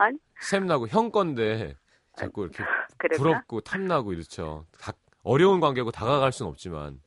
아니. 0.00 0.18
샘나고 0.40 0.88
형 0.88 1.10
건데 1.10 1.76
자꾸 2.16 2.44
이렇게? 2.44 2.64
부럽고 3.18 3.60
탐나고 3.60 4.14
이렇죠. 4.14 4.66
다, 4.80 4.92
어려운 5.22 5.60
관계고 5.60 5.90
다가갈 5.90 6.32
수는 6.32 6.50
없지만. 6.50 7.00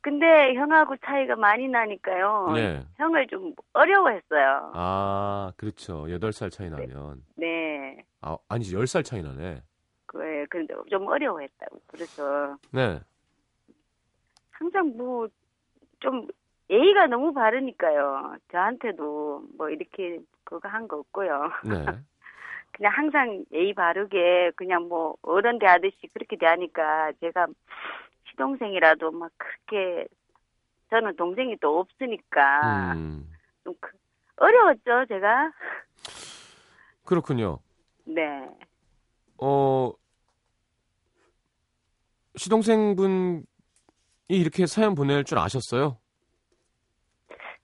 근데 0.00 0.54
형하고 0.54 0.96
차이가 1.04 1.36
많이 1.36 1.68
나니까요. 1.68 2.52
네. 2.54 2.84
형을 2.96 3.26
좀 3.28 3.54
어려워했어요. 3.72 4.72
아, 4.74 5.52
그렇죠. 5.56 6.04
8살 6.06 6.50
차이 6.50 6.70
나면. 6.70 7.22
네. 7.36 8.04
아, 8.20 8.36
아니지. 8.48 8.74
10살 8.74 9.04
차이 9.04 9.22
나네. 9.22 9.62
그래, 10.06 10.44
근데 10.50 10.74
좀 10.90 11.06
어려워했다고. 11.06 11.80
그래서 11.86 12.56
네. 12.72 13.00
항상 14.50 14.92
뭐, 14.96 15.28
좀, 16.00 16.26
예의가 16.72 17.06
너무 17.06 17.32
바르니까요. 17.34 18.36
저한테도 18.50 19.44
뭐 19.58 19.68
이렇게 19.68 20.18
그거 20.44 20.68
한 20.68 20.88
거 20.88 20.98
없고요. 20.98 21.50
네. 21.68 21.84
그냥 22.72 22.92
항상 22.94 23.44
예의 23.52 23.74
바르게 23.74 24.52
그냥 24.56 24.88
뭐 24.88 25.14
어른 25.22 25.58
대하듯이 25.58 26.08
그렇게 26.14 26.36
대하니까 26.36 27.12
제가 27.20 27.46
시동생이라도 28.30 29.10
막 29.10 29.30
그렇게 29.36 30.06
저는 30.88 31.14
동생이 31.16 31.56
또 31.60 31.80
없으니까 31.80 32.94
음, 32.94 33.30
좀 33.64 33.74
그- 33.80 33.96
어려웠죠 34.36 35.04
제가 35.08 35.52
그렇군요. 37.04 37.58
네 38.04 38.48
어, 39.38 39.92
시동생분이 42.36 43.42
이렇게 44.28 44.66
사연 44.66 44.94
보낼 44.94 45.24
줄 45.24 45.38
아셨어요? 45.38 45.98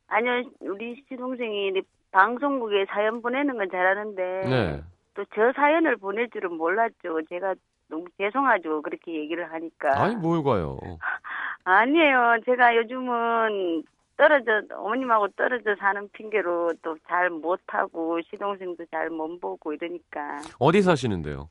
아니요 0.08 0.42
우리 0.60 1.04
시동생이 1.08 1.72
방송국에 2.10 2.86
사연 2.88 3.20
보내는 3.22 3.56
건 3.58 3.68
잘하는데 3.70 4.22
네. 4.48 4.82
또 5.14 5.24
저 5.34 5.52
사연을 5.54 5.96
보낼 5.96 6.28
줄은 6.30 6.54
몰랐죠 6.56 7.20
제가 7.28 7.54
너무 7.88 8.04
죄송하죠 8.18 8.82
그렇게 8.82 9.14
얘기를 9.14 9.50
하니까 9.52 10.00
아니, 10.02 10.14
뭘 10.16 10.42
가요. 10.42 10.78
아니에요. 11.64 12.36
제가 12.46 12.76
요즘은 12.76 13.82
떨어져 14.16 14.62
어머님하고 14.74 15.28
떨어져 15.36 15.74
사는 15.78 16.08
핑계로 16.12 16.72
또 16.82 16.96
잘 17.08 17.30
못하고 17.30 18.20
시동생도 18.22 18.84
잘 18.90 19.10
못 19.10 19.40
보고 19.40 19.72
이러니까 19.72 20.38
어디 20.58 20.82
사시는데요? 20.82 21.48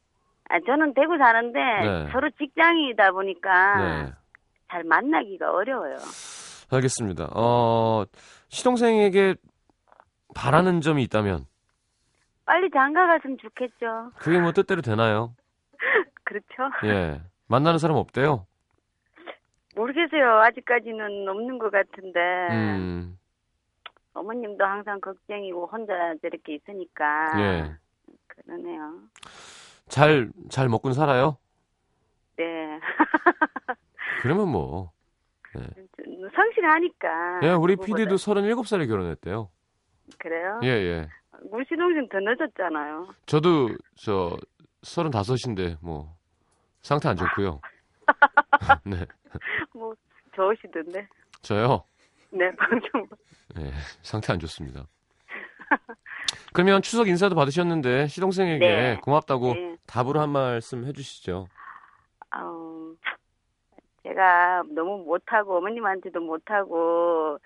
아 0.49 0.59
저는 0.65 0.93
대구 0.93 1.17
사는데 1.17 1.59
네. 1.59 2.07
서로 2.11 2.29
직장이다 2.31 3.11
보니까 3.11 3.75
네. 4.05 4.11
잘 4.69 4.83
만나기가 4.85 5.51
어려워요. 5.51 5.97
알겠습니다. 6.71 7.29
어, 7.33 8.05
시동생에게 8.49 9.35
바라는 10.35 10.81
점이 10.81 11.03
있다면, 11.03 11.45
빨리 12.45 12.69
장가 12.71 13.07
갔으면 13.07 13.37
좋겠죠. 13.39 14.11
그게 14.17 14.39
뭐 14.39 14.51
뜻대로 14.53 14.81
되나요? 14.81 15.35
그렇죠? 16.23 16.69
예. 16.85 17.21
만나는 17.47 17.77
사람 17.79 17.97
없대요? 17.97 18.45
모르겠어요. 19.75 20.39
아직까지는 20.41 21.27
없는 21.27 21.59
것 21.59 21.69
같은데 21.71 22.19
음, 22.51 23.17
어머님도 24.13 24.65
항상 24.65 24.99
걱정이고 24.99 25.67
혼자 25.67 25.93
저렇게 26.21 26.55
있으니까 26.55 27.05
예. 27.39 27.75
그러네요. 28.27 28.93
잘, 29.87 30.31
잘 30.49 30.67
먹곤 30.67 30.93
살아요? 30.93 31.37
네. 32.37 32.79
그러면 34.21 34.49
뭐. 34.49 34.91
성실하니까. 36.35 37.39
예, 37.43 37.49
우리. 37.49 37.75
PD도 37.75 38.15
37살에 38.15 38.87
결혼했대요. 38.87 39.49
그래요? 40.19 40.59
예, 40.63 40.67
예. 40.67 41.07
우리 41.51 41.63
시동생 41.65 42.07
더 42.09 42.19
늦었잖아요. 42.19 43.07
저도, 43.25 43.69
저, 43.95 44.37
35인데, 44.81 45.77
뭐, 45.81 46.15
상태 46.81 47.09
안 47.09 47.15
좋고요. 47.15 47.61
네. 48.85 49.05
뭐 49.73 49.93
좋으시던데. 50.35 51.07
저요? 51.41 51.83
네, 52.31 52.49
방송. 52.55 53.07
예, 53.59 53.71
상태 54.01 54.33
안 54.33 54.39
좋습니다. 54.39 54.85
그러면 56.53 56.81
추석 56.81 57.07
인사도 57.07 57.35
받으셨는데, 57.35 58.07
시동생에게 58.07 58.59
네. 58.59 58.99
고맙다고 59.03 59.53
네. 59.53 59.75
답으로 59.85 60.21
한 60.21 60.29
말씀 60.31 60.85
해주시죠. 60.85 61.47
아우, 62.29 62.95
제가 64.07 64.63
너무 64.69 65.03
못하고 65.03 65.57
어머님한테도 65.57 66.19
못하고 66.21 67.37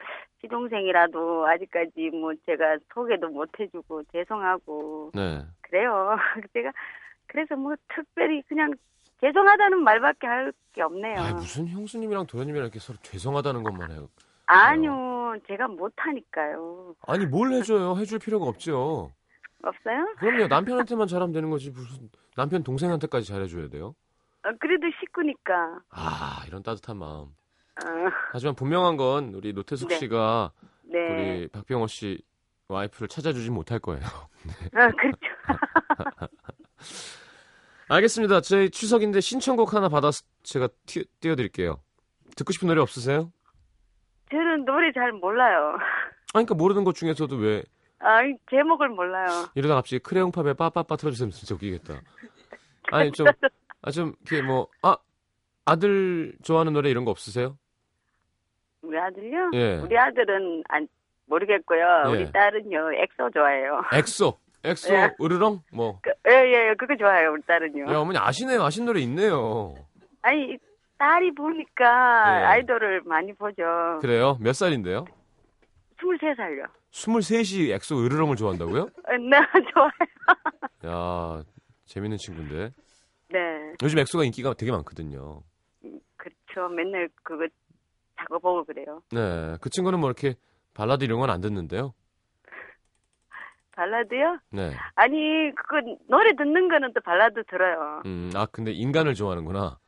시동생이라도 0.42 1.48
아직까지 1.48 2.10
뭐 2.12 2.34
제가 2.46 2.78
소개도 2.94 3.30
못 3.30 3.50
해주고 3.60 4.04
죄송하고 4.12 5.12
네. 5.14 5.42
그래요. 5.62 6.16
제가 6.54 6.72
그래서 7.28 7.56
뭐 7.56 7.74
특별히 7.94 8.42
그냥 8.44 8.74
죄송하다는 9.22 9.84
말밖에 9.84 10.28
할 10.28 10.52
게 10.74 10.82
없네요. 10.84 11.20
아 11.20 11.34
무슨 11.34 11.68
형수님이랑 11.68 12.28
도련님이랑 12.28 12.68
이렇게 12.68 12.80
서로 12.80 12.98
죄송하다는 13.02 13.64
것만 13.64 13.92
해요. 13.92 14.08
아니요, 14.46 15.36
제가 15.48 15.68
못하니까요. 15.68 16.96
아니, 17.08 17.26
뭘 17.26 17.52
해줘요? 17.52 17.98
해줄 17.98 18.20
필요가 18.20 18.46
없죠. 18.46 19.12
없어요? 19.64 20.06
그럼요, 20.18 20.48
남편한테만 20.48 21.08
잘하면 21.08 21.34
되는 21.34 21.50
거지. 21.50 21.72
무슨, 21.72 22.10
남편 22.38 22.64
동생한테까지 22.64 23.28
잘해줘야 23.28 23.68
돼요? 23.68 23.96
어, 24.44 24.52
그래도 24.60 24.88
식구니까. 25.00 25.80
아, 25.92 26.44
이런 26.48 26.64
따뜻한 26.64 26.98
마음. 26.98 27.28
어, 27.84 27.88
하지만 28.32 28.56
분명한 28.56 28.98
건 28.98 29.34
우리 29.34 29.54
노태숙 29.54 29.90
네. 29.90 29.96
씨가 29.98 30.52
네. 30.84 31.00
우리 31.00 31.48
박병호 31.48 31.88
씨 31.88 32.22
와이프를 32.68 33.08
찾아주지 33.08 33.50
못할 33.50 33.80
거예요. 33.80 34.04
어, 34.04 34.72
그렇죠. 34.98 35.20
알겠습니다. 37.90 38.42
저희 38.42 38.70
추석인데 38.70 39.20
신청곡 39.20 39.74
하나 39.74 39.90
받아서 39.90 40.24
제가 40.44 40.70
티, 40.86 41.06
띄워드릴게요. 41.20 41.80
듣고 42.36 42.54
싶은 42.54 42.68
노래 42.68 42.82
없으세요? 42.82 43.32
저는 44.30 44.64
노래 44.66 44.92
잘 44.94 45.12
몰라요. 45.12 45.76
아, 45.78 46.34
그러니까 46.34 46.56
모르는 46.56 46.86
것 46.86 46.96
중에서도 46.96 47.36
왜 47.36 47.64
아, 48.00 48.22
제목을 48.50 48.90
몰라요. 48.90 49.28
이러다 49.56 49.76
갑자기 49.76 50.00
크레용팝에 50.00 50.54
빠빠빠 50.54 50.96
틀어주시면 50.96 51.32
진짜 51.32 51.54
웃기겠다. 51.54 52.02
아니 52.92 53.12
좀, 53.12 53.28
아 53.84 53.92
좀 53.92 54.14
이렇게 54.22 54.42
뭐, 54.46 54.68
아 54.84 54.96
아들 55.66 56.34
좋아하는 56.44 56.74
노래 56.74 56.90
이런 56.90 57.06
거 57.06 57.12
없으세요? 57.12 57.58
우리 58.82 58.98
아들요? 58.98 59.52
예. 59.54 59.76
우리 59.78 59.98
아들은 59.98 60.64
안 60.70 60.88
모르겠고요. 61.26 62.04
예. 62.08 62.10
우리 62.10 62.32
딸은요. 62.32 62.94
엑소 62.94 63.30
좋아해요. 63.34 63.82
엑소, 63.94 64.38
엑소, 64.64 64.94
예. 64.94 65.16
으르렁, 65.22 65.62
뭐. 65.72 66.00
그, 66.02 66.12
예, 66.30 66.52
예, 66.70 66.74
그거 66.78 66.96
좋아해요. 66.96 67.32
우리 67.34 67.42
딸은요. 67.44 67.92
야 67.92 67.98
어머니 68.00 68.18
아시네요, 68.18 68.64
아신 68.64 68.86
노래 68.86 69.00
있네요. 69.02 69.76
아니 70.24 70.58
딸이 70.98 71.34
보니까 71.36 71.86
예. 72.42 72.44
아이돌을 72.46 73.02
많이 73.06 73.34
보죠. 73.34 73.64
그래요? 74.02 74.38
몇 74.42 74.54
살인데요? 74.54 75.06
23살요. 76.00 76.68
23이 76.92 77.72
엑소 77.76 78.04
으르렁을 78.04 78.36
좋아한다고요? 78.36 78.86
네, 79.30 79.38
좋아요. 79.74 79.92
야 80.86 81.44
재밌는 81.86 82.18
친구인데. 82.18 82.72
네, 83.32 83.74
요즘 83.84 84.00
엑소가 84.00 84.24
인기가 84.26 84.54
되게 84.54 84.72
많거든요. 84.72 85.42
그렇죠. 86.18 86.70
맨날 86.74 87.10
그거 87.24 87.48
보고 88.40 88.64
그래요. 88.66 89.02
네, 89.12 89.58
그 89.62 89.70
친구는 89.70 90.00
뭐 90.00 90.10
이렇게 90.10 90.36
발라드 90.74 91.04
이런 91.04 91.20
건 91.20 91.30
안 91.30 91.42
듣는데요. 91.42 91.94
발라드요? 93.74 94.40
네. 94.52 94.72
아니, 94.96 95.18
그거 95.56 95.82
노래 96.10 96.36
듣는 96.36 96.68
거는 96.68 96.94
또 96.94 97.00
발라드 97.02 97.44
들어요. 97.46 98.02
음, 98.06 98.32
아 98.36 98.46
근데 98.52 98.72
인간을 98.72 99.14
좋아하는구나. 99.16 99.80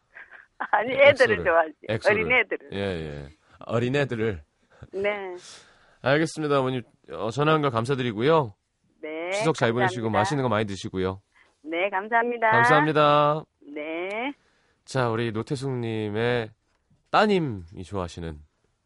아니, 0.57 0.93
애들을 0.93 1.09
엑소를. 1.09 1.43
좋아하지. 1.43 1.73
엑소를. 1.89 2.17
어린 2.23 2.31
애들을. 2.31 2.69
예, 2.73 2.77
예. 2.79 3.27
어린 3.65 3.95
애들을. 3.95 4.41
네. 4.93 5.35
알겠습니다, 6.01 6.59
어머니. 6.61 6.81
어, 7.11 7.29
전화한 7.29 7.61
걸 7.61 7.71
감사드리고요. 7.71 8.55
네. 9.01 9.31
추석 9.31 9.55
잘 9.55 9.73
보내시고 9.73 10.03
감사합니다. 10.03 10.17
맛있는 10.19 10.43
거 10.43 10.49
많이 10.49 10.65
드시고요. 10.65 11.21
네, 11.63 11.89
감사합니다. 11.89 12.51
감사합니다. 12.51 13.43
네. 13.73 14.33
자, 14.85 15.09
우리 15.09 15.31
노태숙님의 15.31 16.51
따님이 17.09 17.83
좋아하시는 17.85 18.37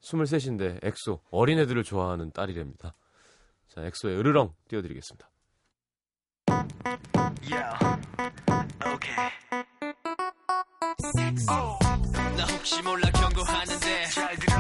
23인데 0.01 0.79
엑소 0.83 1.21
어린애들을 1.31 1.83
좋아하는 1.83 2.31
딸이랍니다. 2.31 2.93
자, 3.67 3.83
엑소의 3.83 4.17
으르렁 4.19 4.53
띄워드리겠습니다. 4.67 5.29
나 12.37 12.43
혹시 12.53 12.81
몰라 12.83 13.09
경고하는데 13.11 14.05
잘 14.05 14.35
들어 14.35 14.55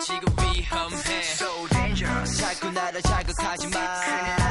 지금 0.00 0.32
위험해 0.38 1.20
So 1.20 1.68
dangerous 1.68 2.40
자꾸 2.40 2.70
나를 2.70 3.02
자극하지 3.02 3.68
마 3.70 4.43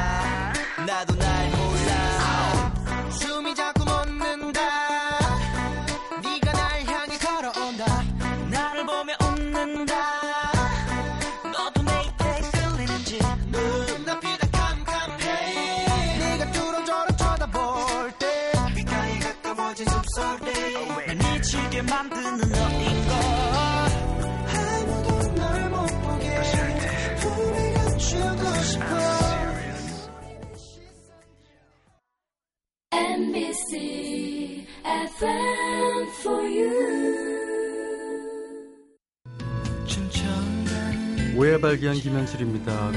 김현철입니다. 42.04 42.92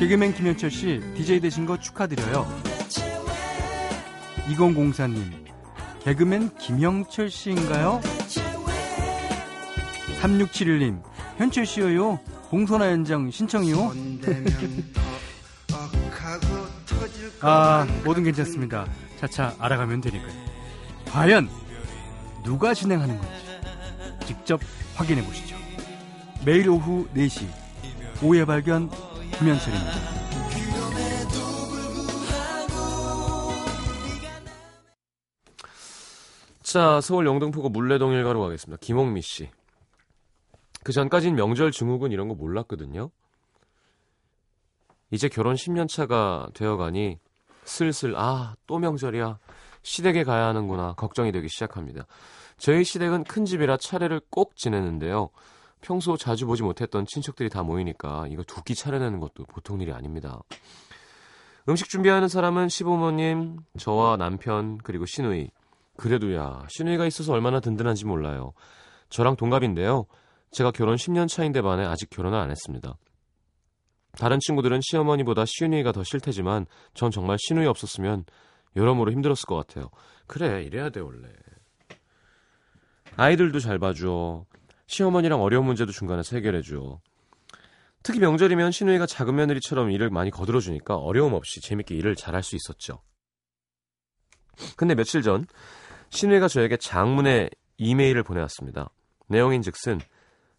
개그맨 0.00 0.34
김현철 0.34 0.72
씨, 0.72 1.00
DJ 1.14 1.38
되신 1.38 1.66
거 1.66 1.78
축하드려요. 1.78 2.48
2004님, 4.48 5.32
개그맨 6.02 6.56
김영철 6.58 7.30
씨인가요? 7.30 8.00
3671님, 10.20 11.00
현철 11.38 11.64
씨요. 11.64 12.18
공소나 12.50 12.90
연장 12.90 13.30
신청이요. 13.30 13.92
아, 17.40 17.86
뭐든 18.02 18.24
괜찮습니다. 18.24 18.84
차차 19.20 19.54
알아가면 19.60 20.00
되니까요. 20.00 20.32
과연 21.06 21.48
누가 22.42 22.74
진행하는 22.74 23.16
건지 23.16 23.32
직접 24.26 24.60
확인해 24.96 25.24
보시죠. 25.24 25.53
매일 26.44 26.68
오후 26.68 27.08
4시 27.14 27.46
오해 28.22 28.44
발견 28.44 28.90
김현철입니다. 29.38 29.92
자, 36.60 37.00
서울 37.00 37.26
영등포구 37.26 37.70
물레동 37.70 38.12
일가로 38.12 38.40
가겠습니다. 38.42 38.78
김홍미 38.80 39.22
씨. 39.22 39.48
그 40.82 40.92
전까진 40.92 41.34
명절 41.34 41.70
증후군 41.70 42.12
이런 42.12 42.28
거 42.28 42.34
몰랐거든요. 42.34 43.10
이제 45.10 45.28
결혼 45.28 45.54
10년 45.54 45.88
차가 45.88 46.48
되어가니 46.52 47.18
슬슬 47.64 48.14
아, 48.16 48.54
또 48.66 48.78
명절이야. 48.78 49.38
시댁에 49.82 50.24
가야 50.24 50.46
하는구나. 50.46 50.92
걱정이 50.94 51.32
되기 51.32 51.48
시작합니다. 51.48 52.06
저희 52.58 52.84
시댁은 52.84 53.24
큰 53.24 53.46
집이라 53.46 53.78
차례를 53.78 54.20
꼭 54.30 54.56
지내는데요. 54.56 55.30
평소 55.84 56.16
자주 56.16 56.46
보지 56.46 56.62
못했던 56.62 57.04
친척들이 57.06 57.50
다 57.50 57.62
모이니까 57.62 58.26
이거 58.30 58.42
두 58.42 58.62
끼 58.64 58.74
차려내는 58.74 59.20
것도 59.20 59.44
보통 59.44 59.82
일이 59.82 59.92
아닙니다. 59.92 60.40
음식 61.68 61.90
준비하는 61.90 62.28
사람은 62.28 62.70
시부모님, 62.70 63.58
저와 63.78 64.16
남편, 64.16 64.78
그리고 64.78 65.04
시누이. 65.04 65.50
그래도 65.98 66.34
야, 66.34 66.64
시누이가 66.68 67.06
있어서 67.06 67.34
얼마나 67.34 67.60
든든한지 67.60 68.06
몰라요. 68.06 68.54
저랑 69.10 69.36
동갑인데요. 69.36 70.06
제가 70.50 70.70
결혼 70.70 70.96
10년 70.96 71.28
차인데 71.28 71.60
반해 71.60 71.84
아직 71.84 72.08
결혼을 72.08 72.38
안 72.38 72.50
했습니다. 72.50 72.96
다른 74.12 74.38
친구들은 74.40 74.80
시어머니보다 74.82 75.44
시누이가 75.46 75.92
더 75.92 76.02
싫대지만 76.02 76.66
전 76.94 77.10
정말 77.10 77.36
시누이 77.38 77.66
없었으면 77.66 78.24
여러모로 78.76 79.12
힘들었을 79.12 79.44
것 79.46 79.56
같아요. 79.56 79.90
그래, 80.26 80.62
이래야 80.62 80.88
돼, 80.88 81.00
원래. 81.00 81.28
아이들도 83.16 83.58
잘 83.60 83.78
봐줘. 83.78 84.44
시어머니랑 84.86 85.40
어려운 85.40 85.66
문제도 85.66 85.90
중간에서 85.90 86.36
해결해줘. 86.36 87.00
특히 88.02 88.20
명절이면 88.20 88.70
시누이가 88.70 89.06
작은 89.06 89.34
며느리처럼 89.34 89.90
일을 89.90 90.10
많이 90.10 90.30
거들어주니까 90.30 90.96
어려움 90.96 91.32
없이 91.32 91.60
재밌게 91.62 91.94
일을 91.94 92.16
잘할 92.16 92.42
수 92.42 92.54
있었죠. 92.56 93.02
근데 94.76 94.94
며칠 94.94 95.22
전 95.22 95.46
시누이가 96.10 96.48
저에게 96.48 96.76
장문의 96.76 97.50
이메일을 97.78 98.22
보내왔습니다. 98.22 98.90
내용인 99.28 99.62
즉슨 99.62 100.00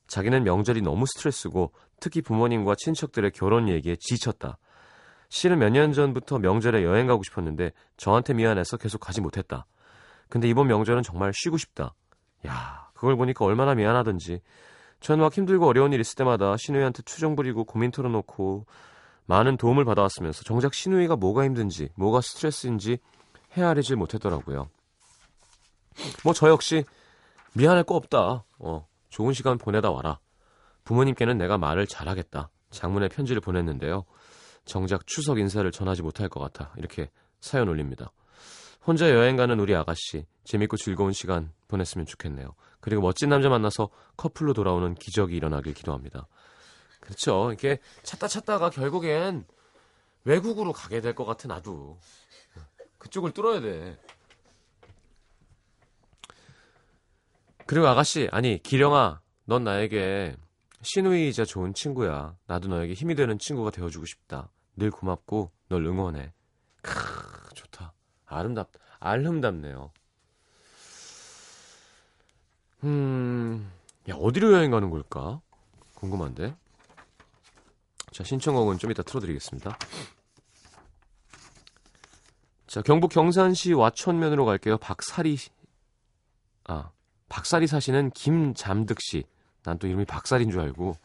자기는 0.08 0.44
명절이 0.44 0.82
너무 0.82 1.06
스트레스고 1.06 1.72
특히 2.00 2.22
부모님과 2.22 2.76
친척들의 2.76 3.32
결혼 3.32 3.70
얘기에 3.70 3.96
지쳤다. 4.00 4.58
실은 5.30 5.60
몇 5.60 5.70
년 5.70 5.94
전부터 5.94 6.40
명절에 6.40 6.84
여행 6.84 7.08
가고 7.08 7.24
싶었는데 7.24 7.72
저한테 7.98 8.34
미안해서 8.34 8.78
계속 8.78 9.00
가지 9.00 9.22
못했다. 9.22 9.66
근데 10.30 10.48
이번 10.48 10.68
명절은 10.68 11.04
정말 11.04 11.32
쉬고 11.34 11.58
싶다. 11.58 11.94
야, 12.48 12.85
그걸 13.06 13.16
보니까 13.18 13.46
얼마나 13.46 13.76
미안하던지. 13.76 14.42
전 15.00 15.20
막 15.20 15.34
힘들고 15.34 15.68
어려운 15.68 15.94
일 15.94 16.00
있을 16.00 16.16
때마다 16.16 16.58
시누이한테 16.58 17.04
투정 17.04 17.36
부리고 17.36 17.64
고민 17.64 17.92
털어놓고 17.92 18.66
많은 19.28 19.58
도움을 19.58 19.86
받아왔으면서 19.86 20.44
정작 20.44 20.74
시누이가 20.74 21.16
뭐가 21.16 21.44
힘든지, 21.46 21.90
뭐가 21.96 22.22
스트레스인지 22.22 22.98
헤아리질 23.56 23.96
못했더라고요. 23.96 24.70
뭐 26.24 26.34
저 26.34 26.50
역시 26.50 26.84
미안할 27.54 27.84
거 27.84 27.96
없다. 27.96 28.44
어, 28.60 28.88
좋은 29.10 29.34
시간 29.34 29.58
보내다 29.58 29.92
와라. 29.92 30.20
부모님께는 30.84 31.38
내가 31.38 31.58
말을 31.58 31.88
잘하겠다. 31.88 32.50
장문의 32.72 33.10
편지를 33.10 33.42
보냈는데요. 33.42 34.06
정작 34.66 35.06
추석 35.08 35.40
인사를 35.40 35.70
전하지 35.72 36.02
못할 36.02 36.28
것 36.30 36.40
같아. 36.40 36.74
이렇게 36.78 37.10
사연 37.40 37.70
올립니다. 37.70 38.12
혼자 38.86 39.10
여행 39.10 39.36
가는 39.36 39.60
우리 39.60 39.76
아가씨, 39.76 40.26
재밌고 40.44 40.78
즐거운 40.78 41.12
시간 41.12 41.52
보냈으면 41.68 42.06
좋겠네요. 42.06 42.54
그리고 42.86 43.02
멋진 43.02 43.30
남자 43.30 43.50
만나서 43.50 43.90
커플로 44.16 44.54
돌아오는 44.54 44.94
기적이 44.94 45.36
일어나길 45.36 45.74
기도합니다. 45.74 46.28
그렇죠. 47.00 47.48
이렇게 47.50 47.80
찾다 48.04 48.28
찾다가 48.28 48.70
결국엔 48.70 49.44
외국으로 50.24 50.72
가게 50.72 51.02
될 51.02 51.16
것 51.16 51.26
같아, 51.26 51.48
나도. 51.48 51.98
그쪽을 53.00 53.32
뚫어야 53.32 53.60
돼. 53.60 53.98
그리고 57.66 57.88
아가씨, 57.88 58.30
아니, 58.32 58.62
기령아, 58.62 59.20
넌 59.46 59.64
나에게 59.64 60.36
시누이이자 60.84 61.46
좋은 61.46 61.74
친구야. 61.74 62.36
나도 62.46 62.68
너에게 62.68 62.94
힘이 62.94 63.16
되는 63.16 63.40
친구가 63.40 63.72
되어주고 63.72 64.06
싶다. 64.06 64.52
늘 64.76 64.92
고맙고 64.92 65.52
널 65.70 65.84
응원해. 65.86 66.34
크, 66.84 66.94
좋다. 67.56 67.94
아름답, 68.28 68.70
알흠답네요. 69.00 69.92
음, 72.86 73.72
야, 74.10 74.16
어디로 74.16 74.54
여행 74.54 74.72
가는 74.72 74.90
걸까? 74.90 75.42
궁금한데. 75.96 76.56
자, 78.12 78.24
신청곡은 78.24 78.78
좀 78.78 78.92
이따 78.92 79.04
틀어드리겠습니다. 79.04 79.78
자, 82.68 82.82
경북 82.82 83.12
경산시 83.12 83.74
와천면으로 83.74 84.46
갈게요. 84.46 84.78
박사리, 84.78 85.38
아, 86.66 86.92
박사리 87.30 87.68
사시는 87.68 88.12
김잠득 88.12 89.00
씨. 89.02 89.24
난 89.64 89.80
또 89.80 89.88
이름이 89.88 90.06
박살인 90.06 90.52
줄 90.52 90.60
알고. 90.60 90.96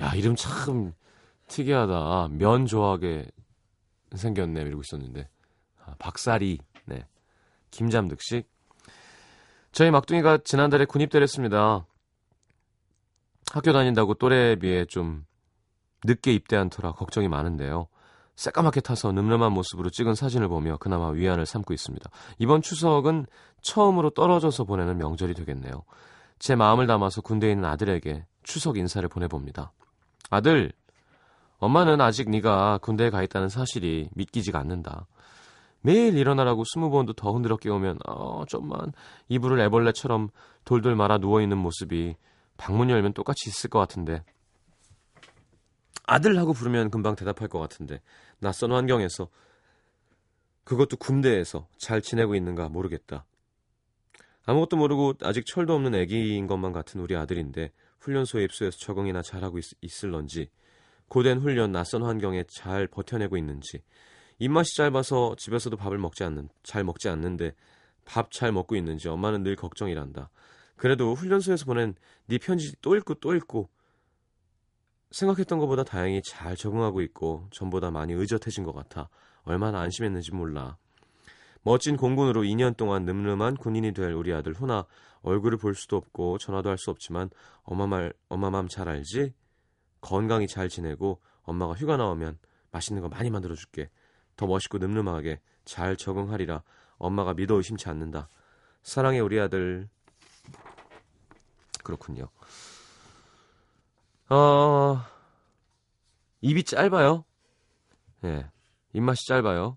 야, 0.00 0.14
이름 0.14 0.36
참 0.36 0.92
특이하다. 1.48 2.28
면 2.32 2.66
좋아하게 2.66 3.28
생겼네. 4.14 4.60
이러고 4.62 4.82
있었는데. 4.82 5.28
아, 5.84 5.94
박사리, 5.98 6.58
네. 6.84 7.06
김잠득 7.72 8.22
씨. 8.22 8.44
저희 9.76 9.90
막둥이가 9.90 10.38
지난달에 10.38 10.86
군입대를 10.86 11.22
했습니다. 11.22 11.84
학교 13.52 13.74
다닌다고 13.74 14.14
또래에 14.14 14.56
비해 14.56 14.86
좀 14.86 15.26
늦게 16.02 16.32
입대한 16.32 16.70
터라 16.70 16.92
걱정이 16.92 17.28
많은데요. 17.28 17.86
새까맣게 18.36 18.80
타서 18.80 19.12
늠름한 19.12 19.52
모습으로 19.52 19.90
찍은 19.90 20.14
사진을 20.14 20.48
보며 20.48 20.78
그나마 20.78 21.10
위안을 21.10 21.44
삼고 21.44 21.74
있습니다. 21.74 22.08
이번 22.38 22.62
추석은 22.62 23.26
처음으로 23.60 24.08
떨어져서 24.08 24.64
보내는 24.64 24.96
명절이 24.96 25.34
되겠네요. 25.34 25.82
제 26.38 26.54
마음을 26.54 26.86
담아서 26.86 27.20
군대에 27.20 27.50
있는 27.50 27.66
아들에게 27.66 28.24
추석 28.44 28.78
인사를 28.78 29.06
보내봅니다. 29.10 29.72
아들, 30.30 30.72
엄마는 31.58 32.00
아직 32.00 32.30
네가 32.30 32.78
군대에 32.78 33.10
가 33.10 33.22
있다는 33.22 33.50
사실이 33.50 34.08
믿기지가 34.14 34.58
않는다. 34.58 35.06
매일 35.86 36.18
일어나라고 36.18 36.64
스무 36.64 36.90
번도 36.90 37.12
더 37.12 37.32
흔들어 37.32 37.56
깨우면 37.56 38.00
어, 38.08 38.44
좀만 38.46 38.92
이불을 39.28 39.60
애벌레처럼 39.60 40.30
돌돌 40.64 40.96
말아 40.96 41.18
누워있는 41.18 41.56
모습이 41.56 42.16
방문 42.56 42.90
열면 42.90 43.12
똑같이 43.12 43.48
있을 43.48 43.70
것 43.70 43.78
같은데 43.78 44.24
아들하고 46.04 46.54
부르면 46.54 46.90
금방 46.90 47.14
대답할 47.14 47.46
것 47.46 47.60
같은데 47.60 48.00
낯선 48.40 48.72
환경에서 48.72 49.28
그것도 50.64 50.96
군대에서 50.96 51.68
잘 51.78 52.02
지내고 52.02 52.34
있는가 52.34 52.68
모르겠다. 52.68 53.24
아무것도 54.44 54.76
모르고 54.76 55.14
아직 55.22 55.46
철도 55.46 55.72
없는 55.74 55.94
애기인 55.94 56.48
것만 56.48 56.72
같은 56.72 57.00
우리 57.00 57.14
아들인데 57.14 57.70
훈련소에 58.00 58.42
입소해서 58.42 58.76
적응이나 58.78 59.22
잘하고 59.22 59.58
있, 59.58 60.04
을런지 60.04 60.50
고된 61.06 61.38
훈련 61.38 61.70
낯선 61.70 62.02
환경에 62.02 62.42
잘 62.48 62.88
버텨내고 62.88 63.36
있는지 63.36 63.82
입맛이 64.38 64.76
짧아서 64.76 65.36
집에서도 65.38 65.76
밥을 65.76 65.98
먹지 65.98 66.24
않는 66.24 66.48
잘 66.62 66.84
먹지 66.84 67.08
않는데 67.08 67.54
밥 68.04 68.30
잘 68.30 68.52
먹고 68.52 68.76
있는지 68.76 69.08
엄마는 69.08 69.42
늘 69.42 69.56
걱정이란다. 69.56 70.30
그래도 70.76 71.14
훈련소에서 71.14 71.64
보낸 71.64 71.94
네 72.26 72.38
편지 72.38 72.72
또 72.82 72.96
읽고 72.96 73.14
또 73.14 73.34
읽고 73.34 73.68
생각했던 75.10 75.58
것보다 75.58 75.84
다행히 75.84 76.20
잘 76.22 76.56
적응하고 76.56 77.00
있고 77.02 77.48
전보다 77.50 77.90
많이 77.90 78.12
의젓해진 78.12 78.64
것 78.64 78.72
같아 78.72 79.08
얼마나 79.44 79.80
안심했는지 79.80 80.32
몰라. 80.32 80.76
멋진 81.62 81.96
공군으로 81.96 82.42
2년 82.42 82.76
동안 82.76 83.04
늠름한 83.04 83.56
군인이 83.56 83.92
될 83.92 84.12
우리 84.12 84.32
아들 84.32 84.52
훈아 84.52 84.84
얼굴을 85.22 85.58
볼 85.58 85.74
수도 85.74 85.96
없고 85.96 86.38
전화도 86.38 86.68
할 86.68 86.78
수 86.78 86.90
없지만 86.90 87.30
엄마 87.62 87.86
말 87.86 88.12
엄마 88.28 88.50
마음 88.50 88.68
잘 88.68 88.88
알지? 88.88 89.32
건강히 90.00 90.46
잘 90.46 90.68
지내고 90.68 91.20
엄마가 91.42 91.74
휴가 91.74 91.96
나오면 91.96 92.38
맛있는 92.70 93.02
거 93.02 93.08
많이 93.08 93.30
만들어 93.30 93.54
줄게. 93.54 93.90
더 94.36 94.46
멋있고 94.46 94.78
늠름하게 94.78 95.40
잘 95.64 95.96
적응하리라. 95.96 96.62
엄마가 96.98 97.34
믿어 97.34 97.54
의심치 97.56 97.88
않는다. 97.88 98.28
사랑해 98.82 99.20
우리 99.20 99.40
아들. 99.40 99.88
그렇군요. 101.82 102.28
어, 104.28 105.04
입이 106.40 106.64
짧아요. 106.64 107.24
예. 108.24 108.50
입맛이 108.92 109.26
짧아요. 109.26 109.76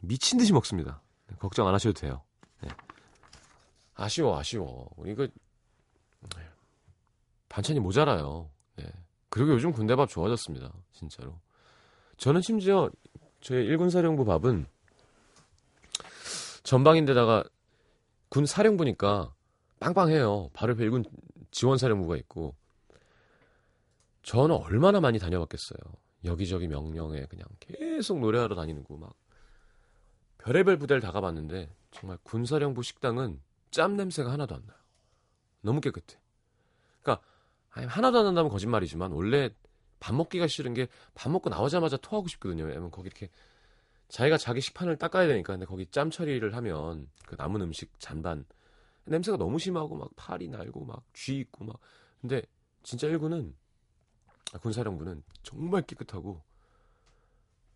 미친 0.00 0.38
듯이 0.38 0.52
먹습니다. 0.52 1.02
네, 1.26 1.36
걱정 1.36 1.66
안 1.66 1.74
하셔도 1.74 1.98
돼요. 1.98 2.22
네. 2.60 2.68
아쉬워, 3.94 4.38
아쉬워. 4.38 4.90
이거 5.06 5.26
네. 5.26 6.48
반찬이 7.48 7.80
모자라요. 7.80 8.50
네. 8.76 8.84
그리고 9.28 9.52
요즘 9.52 9.72
군대밥 9.72 10.08
좋아졌습니다. 10.08 10.72
진짜로. 10.92 11.38
저는 12.16 12.40
심지어 12.40 12.90
저희 13.44 13.62
일군 13.66 13.90
사령부 13.90 14.24
밥은 14.24 14.66
전방인데다가 16.62 17.44
군 18.30 18.46
사령부니까 18.46 19.34
빵빵해요. 19.80 20.48
바로 20.54 20.72
옆에 20.72 20.82
일군 20.84 21.04
지원 21.50 21.76
사령부가 21.76 22.16
있고 22.16 22.56
저는 24.22 24.56
얼마나 24.56 24.98
많이 25.00 25.18
다녀봤겠어요. 25.18 25.78
여기저기 26.24 26.68
명령에 26.68 27.26
그냥 27.26 27.46
계속 27.60 28.18
노래하러 28.18 28.54
다니는 28.54 28.82
거막 28.84 29.14
별의별 30.38 30.78
부대를 30.78 31.02
다 31.02 31.12
가봤는데 31.12 31.70
정말 31.90 32.16
군사령부 32.22 32.82
식당은 32.82 33.42
짬 33.70 33.98
냄새가 33.98 34.32
하나도 34.32 34.54
안 34.54 34.62
나요. 34.66 34.78
너무 35.60 35.82
깨끗해. 35.82 36.18
그러니까 37.02 37.22
하나도 37.68 38.20
안 38.20 38.24
난다면 38.24 38.50
거짓말이지만 38.50 39.12
원래 39.12 39.50
밥 40.00 40.14
먹기가 40.14 40.46
싫은 40.46 40.74
게 40.74 40.88
밥 41.14 41.30
먹고 41.30 41.50
나오자마자 41.50 41.96
토하고 41.96 42.28
싶거든요. 42.28 42.64
왜냐면 42.64 42.90
거기 42.90 43.06
이렇게 43.06 43.28
자기가 44.08 44.36
자기 44.38 44.60
식판을 44.60 44.96
닦아야 44.96 45.26
되니까 45.26 45.54
근데 45.54 45.66
거기 45.66 45.86
짬 45.86 46.10
처리를 46.10 46.54
하면 46.56 47.08
그 47.26 47.36
남은 47.38 47.60
음식 47.62 47.90
잔반 47.98 48.44
냄새가 49.06 49.36
너무 49.38 49.58
심하고 49.58 49.96
막 49.96 50.10
팔이 50.16 50.48
날고 50.48 50.84
막 50.84 51.02
쥐 51.14 51.38
있고 51.38 51.64
막 51.64 51.78
근데 52.20 52.42
진짜 52.82 53.06
일군은 53.06 53.54
아, 54.52 54.58
군사령부는 54.58 55.22
정말 55.42 55.82
깨끗하고 55.82 56.42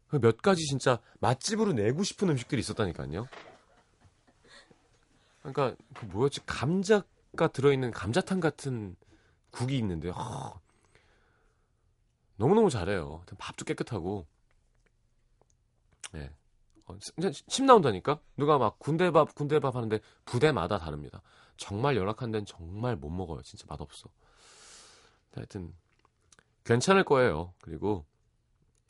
그몇 0.08 0.38
가지 0.42 0.64
진짜 0.64 1.00
맛집으로 1.20 1.72
내고 1.72 2.02
싶은 2.02 2.28
음식들이 2.30 2.60
있었다니까요. 2.60 3.26
그러니까 5.42 5.76
그 5.94 6.04
뭐였지 6.06 6.44
감자가 6.46 7.48
들어있는 7.52 7.90
감자탕 7.90 8.40
같은 8.40 8.96
국이 9.50 9.76
있는데 9.78 10.10
아, 10.14 10.54
너무너무 12.38 12.70
잘해요. 12.70 13.22
밥도 13.38 13.64
깨끗하고 13.64 14.26
예. 16.14 16.30
어, 16.86 16.96
진짜 16.98 17.30
침 17.30 17.66
나온다니까? 17.66 18.18
누가 18.36 18.56
막 18.58 18.78
군대밥, 18.78 19.34
군대밥 19.34 19.76
하는데 19.76 20.00
부대마다 20.24 20.78
다릅니다. 20.78 21.20
정말 21.56 21.96
열악한 21.96 22.30
데는 22.30 22.46
정말 22.46 22.96
못 22.96 23.10
먹어요. 23.10 23.42
진짜 23.42 23.66
맛없어. 23.68 24.08
하여튼, 25.34 25.74
괜찮을 26.64 27.04
거예요. 27.04 27.52
그리고, 27.60 28.06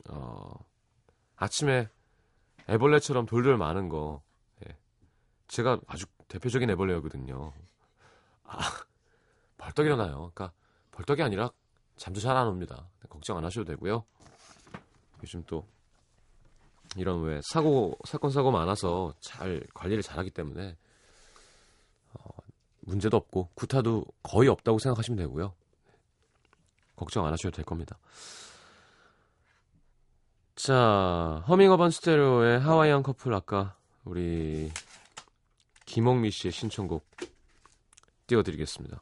어, 0.08 0.52
아침에 1.36 1.88
애벌레처럼 2.68 3.26
돌돌 3.26 3.56
많은 3.56 3.88
거, 3.88 4.22
예. 4.66 4.76
제가 5.48 5.80
아주 5.86 6.06
대표적인 6.28 6.70
애벌레거든요. 6.70 7.52
아, 8.44 8.58
벌떡 9.56 9.86
일어나요. 9.86 10.30
그러니까, 10.32 10.52
벌떡이 10.92 11.22
아니라 11.22 11.50
잠도 11.98 12.20
잘 12.20 12.36
안 12.36 12.46
옵니다. 12.46 12.88
걱정 13.08 13.36
안 13.36 13.44
하셔도 13.44 13.64
되고요. 13.64 14.04
요즘 15.22 15.42
또, 15.46 15.66
이런 16.96 17.22
왜 17.24 17.40
사고 17.42 17.98
사건 18.04 18.30
사고 18.30 18.50
많아서 18.50 19.12
잘 19.20 19.66
관리를 19.74 20.02
잘하기 20.02 20.30
때문에 20.30 20.76
어, 22.14 22.28
문제도 22.80 23.16
없고 23.16 23.50
구타도 23.54 24.06
거의 24.22 24.48
없다고 24.48 24.78
생각하시면 24.78 25.18
되고요. 25.18 25.52
걱정 26.96 27.26
안 27.26 27.32
하셔도 27.32 27.54
될 27.54 27.64
겁니다. 27.64 27.98
자, 30.54 31.44
허밍어반 31.46 31.90
스테레오의 31.90 32.60
하와이안 32.60 33.02
커플 33.02 33.34
아까 33.34 33.76
우리 34.04 34.70
김홍미 35.84 36.30
씨의 36.30 36.52
신청곡 36.52 37.04
띄워드리겠습니다. 38.26 39.00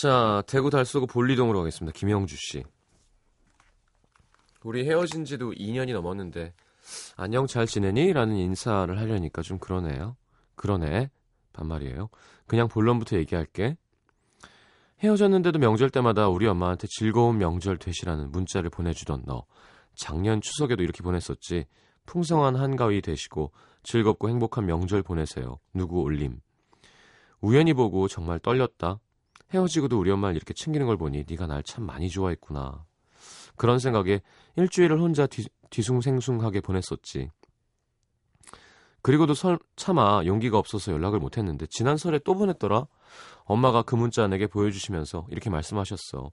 자, 0.00 0.44
대구 0.46 0.70
달서구 0.70 1.08
볼리동으로 1.08 1.58
가겠습니다. 1.58 1.92
김영주 1.98 2.36
씨. 2.38 2.62
우리 4.62 4.88
헤어진 4.88 5.24
지도 5.24 5.50
2년이 5.50 5.92
넘었는데 5.92 6.54
안녕 7.16 7.48
잘 7.48 7.66
지내니? 7.66 8.12
라는 8.12 8.36
인사를 8.36 8.96
하려니까 8.96 9.42
좀 9.42 9.58
그러네요. 9.58 10.16
그러네. 10.54 11.10
반말이에요. 11.52 12.10
그냥 12.46 12.68
본론부터 12.68 13.16
얘기할게. 13.16 13.76
헤어졌는데도 15.02 15.58
명절 15.58 15.90
때마다 15.90 16.28
우리 16.28 16.46
엄마한테 16.46 16.86
즐거운 16.88 17.38
명절 17.38 17.78
되시라는 17.78 18.30
문자를 18.30 18.70
보내주던 18.70 19.24
너. 19.26 19.46
작년 19.96 20.40
추석에도 20.40 20.84
이렇게 20.84 21.02
보냈었지. 21.02 21.66
풍성한 22.06 22.54
한가위 22.54 23.00
되시고 23.00 23.50
즐겁고 23.82 24.28
행복한 24.28 24.64
명절 24.64 25.02
보내세요. 25.02 25.58
누구 25.74 26.02
올림. 26.02 26.38
우연히 27.40 27.74
보고 27.74 28.06
정말 28.06 28.38
떨렸다. 28.38 29.00
헤어지고도 29.52 29.98
우리 29.98 30.10
엄마를 30.10 30.36
이렇게 30.36 30.54
챙기는 30.54 30.86
걸 30.86 30.96
보니 30.96 31.24
네가 31.28 31.46
날 31.46 31.62
참 31.62 31.84
많이 31.84 32.08
좋아했구나. 32.08 32.84
그런 33.56 33.78
생각에 33.78 34.20
일주일을 34.56 35.00
혼자 35.00 35.26
뒤, 35.26 35.46
뒤숭생숭하게 35.70 36.60
보냈었지. 36.60 37.30
그리고도 39.02 39.34
설, 39.34 39.58
차마 39.76 40.22
용기가 40.24 40.58
없어서 40.58 40.92
연락을 40.92 41.18
못했는데 41.18 41.66
지난 41.70 41.96
설에 41.96 42.18
또 42.24 42.34
보냈더라. 42.34 42.86
엄마가 43.44 43.82
그 43.82 43.94
문자 43.94 44.26
내게 44.26 44.46
보여주시면서 44.46 45.26
이렇게 45.30 45.50
말씀하셨어. 45.50 46.30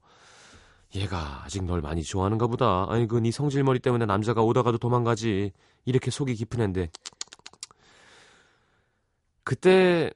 얘가 0.94 1.42
아직 1.44 1.64
널 1.64 1.80
많이 1.80 2.02
좋아하는가 2.02 2.46
보다. 2.46 2.86
아이고 2.88 3.20
네 3.20 3.30
성질머리 3.30 3.80
때문에 3.80 4.06
남자가 4.06 4.42
오다가도 4.42 4.78
도망가지. 4.78 5.52
이렇게 5.84 6.10
속이 6.10 6.34
깊은 6.34 6.60
앤데. 6.60 6.90
그때 9.42 10.12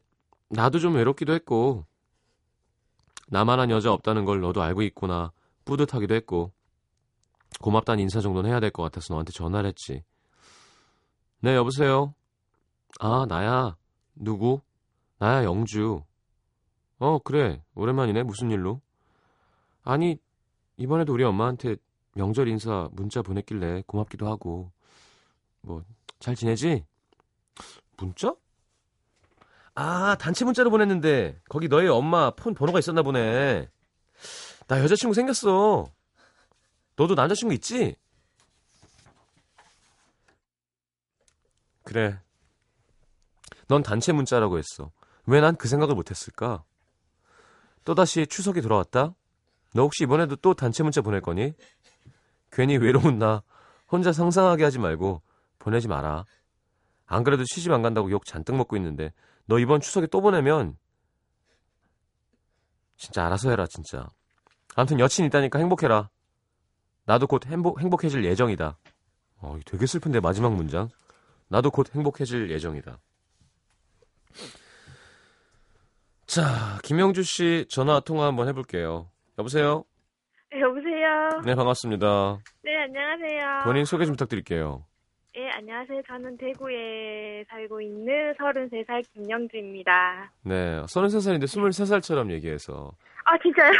나도 0.48 0.78
좀 0.80 0.96
외롭기도 0.96 1.32
했고 1.32 1.86
나만한 3.30 3.70
여자 3.70 3.92
없다는 3.92 4.24
걸 4.24 4.40
너도 4.40 4.62
알고 4.62 4.82
있구나. 4.82 5.32
뿌듯하기도 5.64 6.14
했고. 6.14 6.52
고맙다는 7.60 8.02
인사 8.02 8.20
정도는 8.20 8.50
해야 8.50 8.60
될 8.60 8.70
것 8.70 8.82
같아서 8.82 9.14
너한테 9.14 9.32
전화를 9.32 9.68
했지. 9.68 10.02
네, 11.40 11.54
여보세요? 11.54 12.14
아, 12.98 13.26
나야. 13.28 13.76
누구? 14.14 14.60
나야, 15.18 15.44
영주. 15.44 16.02
어, 16.98 17.18
그래. 17.20 17.62
오랜만이네. 17.74 18.22
무슨 18.24 18.50
일로? 18.50 18.80
아니, 19.84 20.18
이번에도 20.76 21.12
우리 21.12 21.24
엄마한테 21.24 21.76
명절 22.14 22.48
인사 22.48 22.88
문자 22.92 23.22
보냈길래 23.22 23.84
고맙기도 23.86 24.26
하고. 24.28 24.70
뭐, 25.62 25.82
잘 26.18 26.34
지내지? 26.34 26.84
문자? 27.96 28.34
아, 29.82 30.14
단체 30.16 30.44
문자로 30.44 30.68
보냈는데 30.68 31.40
거기 31.48 31.66
너희 31.66 31.88
엄마 31.88 32.30
폰 32.32 32.52
번호가 32.52 32.78
있었나 32.78 33.00
보네. 33.00 33.66
나 34.66 34.78
여자친구 34.82 35.14
생겼어. 35.14 35.86
너도 36.96 37.14
남자친구 37.14 37.54
있지? 37.54 37.96
그래. 41.82 42.20
넌 43.68 43.82
단체 43.82 44.12
문자라고 44.12 44.58
했어. 44.58 44.90
왜 45.24 45.40
난 45.40 45.56
그 45.56 45.66
생각을 45.66 45.94
못했을까? 45.94 46.62
또다시 47.86 48.26
추석이 48.26 48.60
돌아왔다? 48.60 49.14
너 49.72 49.82
혹시 49.82 50.04
이번에도 50.04 50.36
또 50.36 50.52
단체 50.52 50.82
문자 50.82 51.00
보낼 51.00 51.22
거니? 51.22 51.54
괜히 52.52 52.76
외로운 52.76 53.18
나 53.18 53.42
혼자 53.90 54.12
상상하게 54.12 54.62
하지 54.64 54.78
말고 54.78 55.22
보내지 55.58 55.88
마라. 55.88 56.26
안 57.06 57.24
그래도 57.24 57.44
시집 57.46 57.72
안 57.72 57.80
간다고 57.80 58.10
욕 58.10 58.26
잔뜩 58.26 58.56
먹고 58.56 58.76
있는데 58.76 59.14
너 59.50 59.58
이번 59.58 59.80
추석에 59.80 60.06
또 60.06 60.20
보내면 60.20 60.76
진짜 62.96 63.26
알아서 63.26 63.50
해라 63.50 63.66
진짜. 63.66 64.08
아무튼 64.76 65.00
여친 65.00 65.24
있다니까 65.26 65.58
행복해라. 65.58 66.08
나도 67.04 67.26
곧 67.26 67.44
행복, 67.46 67.80
행복해질 67.80 68.24
예정이다. 68.24 68.78
어, 69.38 69.58
되게 69.66 69.86
슬픈데 69.86 70.20
마지막 70.20 70.54
문장. 70.54 70.88
나도 71.48 71.72
곧 71.72 71.92
행복해질 71.92 72.48
예정이다. 72.48 73.00
자, 76.26 76.78
김영주 76.84 77.24
씨 77.24 77.66
전화 77.68 77.98
통화 77.98 78.26
한번 78.26 78.46
해볼게요. 78.46 79.10
여보세요? 79.36 79.84
네, 80.52 80.60
여보세요. 80.60 81.42
네, 81.44 81.56
반갑습니다. 81.56 82.38
네, 82.62 82.76
안녕하세요. 82.84 83.64
본인 83.64 83.84
소개 83.84 84.04
좀 84.04 84.12
부탁드릴게요. 84.12 84.86
네, 85.60 85.72
안녕하세요. 85.72 86.02
저는 86.06 86.38
대구에 86.38 87.44
살고 87.50 87.82
있는 87.82 88.32
33살 88.34 89.04
김영주입니다. 89.12 90.32
네, 90.44 90.80
33살인데 90.84 91.44
23살처럼 91.44 92.30
얘기해서. 92.32 92.90
아, 93.24 93.36
진짜요? 93.38 93.70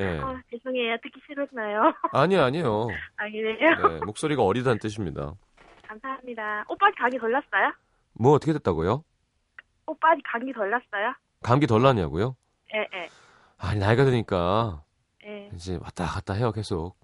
예. 0.00 0.18
아, 0.18 0.42
죄송해요. 0.50 0.96
듣기 1.04 1.20
싫었나요? 1.24 1.94
아니요, 2.10 2.42
아니요. 2.42 2.88
아, 3.16 3.30
그래요? 3.30 3.88
네, 3.88 4.00
목소리가 4.04 4.42
어리다는 4.42 4.78
뜻입니다. 4.80 5.34
감사합니다. 5.86 6.64
오빠 6.68 6.90
감기 6.98 7.16
덜 7.18 7.30
났어요? 7.30 7.72
뭐 8.14 8.32
어떻게 8.32 8.52
됐다고요? 8.52 9.04
오빠 9.86 10.08
감기 10.32 10.52
덜 10.52 10.68
났어요? 10.70 11.14
감기 11.44 11.68
덜 11.68 11.82
나냐고요? 11.82 12.34
예, 12.74 12.80
예. 12.92 13.08
아니, 13.58 13.78
나이가 13.78 14.04
드니까 14.04 14.82
예, 15.24 15.48
이제 15.54 15.78
왔다 15.80 16.06
갔다 16.06 16.34
해요, 16.34 16.50
계속. 16.50 16.96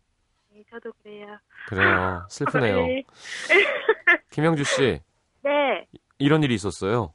네, 0.52 0.64
저도 0.68 0.92
그래요. 1.00 1.38
그래요. 1.70 2.26
슬프네요. 2.28 2.86
네. 2.86 3.04
김영주 4.30 4.64
씨, 4.64 5.00
네, 5.44 5.86
이런 6.18 6.42
일이 6.42 6.54
있었어요. 6.54 7.14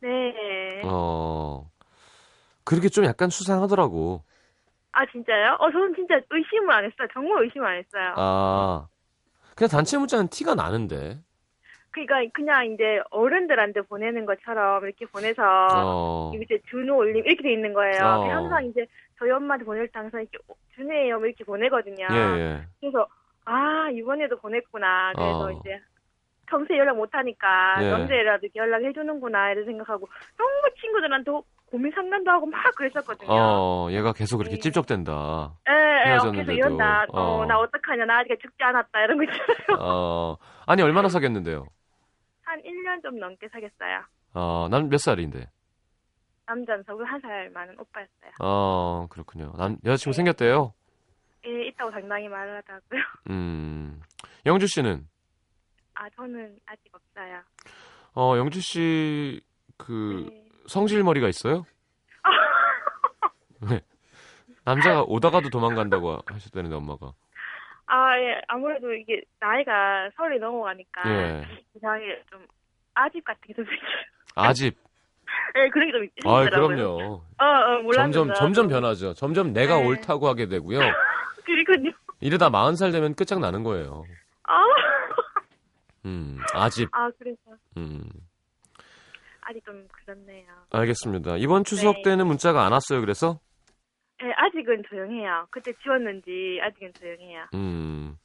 네. 0.00 0.82
어, 0.84 1.70
그렇게 2.64 2.88
좀 2.88 3.04
약간 3.04 3.30
수상하더라고. 3.30 4.24
아, 4.90 5.06
진짜요? 5.06 5.56
어, 5.60 5.70
저는 5.70 5.94
진짜 5.94 6.16
의심을 6.30 6.74
안 6.74 6.84
했어요. 6.84 7.06
정말 7.12 7.44
의심을 7.44 7.66
안 7.66 7.76
했어요. 7.76 8.14
아, 8.16 8.88
그냥 9.54 9.68
단체 9.70 9.98
문자는 9.98 10.28
티가 10.28 10.56
나는데. 10.56 11.20
그러니까 11.90 12.16
그냥 12.34 12.66
이제 12.72 13.00
어른들한테 13.10 13.82
보내는 13.82 14.26
것처럼 14.26 14.84
이렇게 14.84 15.06
보내서 15.06 15.42
어, 15.70 16.32
이제 16.34 16.58
준호 16.68 16.96
올림 16.96 17.24
이렇게 17.24 17.40
돼 17.40 17.52
있는 17.52 17.72
거예요. 17.72 18.04
어. 18.04 18.28
항상 18.28 18.66
이제 18.66 18.84
저희 19.18 19.30
엄마한테 19.30 19.64
보낼 19.64 19.86
때 19.86 19.92
항상 20.00 20.20
이렇게 20.22 20.38
어, 20.48 20.54
준호예요 20.74 21.18
뭐 21.18 21.26
이렇게 21.26 21.44
보내거든요. 21.44 22.06
예, 22.10 22.16
예. 22.16 22.66
그래서 22.80 23.06
아 23.46 23.88
이번에도 23.92 24.36
보냈구나. 24.38 25.12
그래서 25.14 25.44
어. 25.46 25.50
이제 25.50 25.80
평소에 26.46 26.78
연락 26.78 26.96
못 26.96 27.08
하니까 27.12 27.76
예. 27.82 27.90
언제라도 27.90 28.46
연락해 28.54 28.92
주는구나 28.92 29.50
이런 29.52 29.64
생각하고 29.64 30.06
너무 30.36 30.50
친구들한테 30.80 31.30
고민 31.66 31.90
상담도 31.92 32.30
하고 32.30 32.46
막 32.46 32.62
그랬었거든요. 32.76 33.28
어, 33.30 33.88
얘가 33.90 34.12
계속 34.12 34.38
그렇게 34.38 34.56
네. 34.56 34.60
찝적댄다. 34.60 35.54
예, 35.68 35.72
예, 35.72 36.10
헤어졌는데도. 36.10 36.52
계속 36.52 36.58
이런다. 36.58 37.06
어, 37.12 37.20
어. 37.20 37.46
나 37.46 37.58
어떡하냐. 37.58 38.04
나 38.04 38.18
아직 38.20 38.38
죽지 38.40 38.62
않았다. 38.62 39.00
이런 39.02 39.18
거 39.18 39.24
있잖아요. 39.24 39.80
어, 39.80 40.36
아니, 40.66 40.82
얼마나 40.82 41.08
사귀었는데요? 41.08 41.66
한 42.44 42.60
1년 42.62 43.02
좀 43.02 43.18
넘게 43.18 43.48
사귀었어요. 43.48 44.02
어, 44.34 44.68
난몇 44.70 45.00
살인데? 45.00 45.46
남자는 46.46 46.84
저보다 46.86 47.10
한살 47.10 47.50
많은 47.50 47.74
오빠였어요. 47.80 48.30
어, 48.38 49.06
그렇군요. 49.10 49.52
남, 49.58 49.76
여자친구 49.84 50.12
네. 50.14 50.16
생겼대요? 50.18 50.72
예, 51.46 51.66
있다고 51.68 51.90
당당히 51.90 52.28
말을 52.28 52.56
하더라고요. 52.58 53.00
음, 53.30 54.00
영주 54.44 54.66
씨는? 54.66 55.06
아, 55.94 56.08
저는 56.10 56.56
아직 56.66 56.82
없어요. 56.92 57.40
어, 58.14 58.36
영주 58.36 58.60
씨, 58.60 59.40
그, 59.76 60.26
네. 60.30 60.44
성질머리가 60.68 61.28
있어요? 61.28 61.64
네. 63.70 63.80
남자가 64.64 65.02
오다가도 65.02 65.48
도망간다고 65.50 66.18
하셨다는데, 66.26 66.76
엄마가. 66.76 67.12
아, 67.86 68.18
예, 68.18 68.40
아무래도 68.48 68.92
이게 68.92 69.22
나이가 69.38 70.10
서른이 70.16 70.40
넘어가니까 70.40 71.02
예. 71.08 71.46
이상하게 71.76 72.24
좀 72.30 72.44
아집 72.94 73.24
같은 73.24 73.40
게 73.46 73.52
좀 73.54 73.64
생겨요. 73.64 73.86
아집. 74.34 74.76
예, 75.56 75.68
그런 75.68 75.92
게좀 75.92 76.08
아. 76.30 76.44
그럼요. 76.44 77.22
어, 77.38 77.44
어, 77.44 77.82
몰랐는데. 77.82 78.12
점점, 78.12 78.34
점점 78.34 78.68
변하죠. 78.68 79.14
점점 79.14 79.52
내가 79.52 79.76
네. 79.78 79.86
옳다고 79.86 80.26
하게 80.26 80.46
되고요. 80.48 80.80
그러니까요. 81.46 81.92
이러다 82.20 82.50
40살 82.50 82.92
되면 82.92 83.14
끝장나는 83.14 83.62
거예요. 83.62 84.04
아, 84.44 84.54
음, 86.04 86.38
아집. 86.54 86.88
아, 86.92 87.10
그래서 87.18 87.38
음, 87.76 88.08
아직 89.40 89.64
좀 89.64 89.86
그렇네요. 90.04 90.46
알겠습니다. 90.70 91.36
이번 91.38 91.64
추석 91.64 91.96
네. 91.96 92.02
때는 92.02 92.26
문자가 92.26 92.64
안 92.66 92.72
왔어요, 92.72 93.00
그래서? 93.00 93.40
예, 94.22 94.30
아직은 94.36 94.82
조용해요. 94.88 95.46
그때 95.50 95.72
지웠는지 95.82 96.58
아직은 96.62 96.92
조용해요. 96.98 97.44
음, 97.54 98.16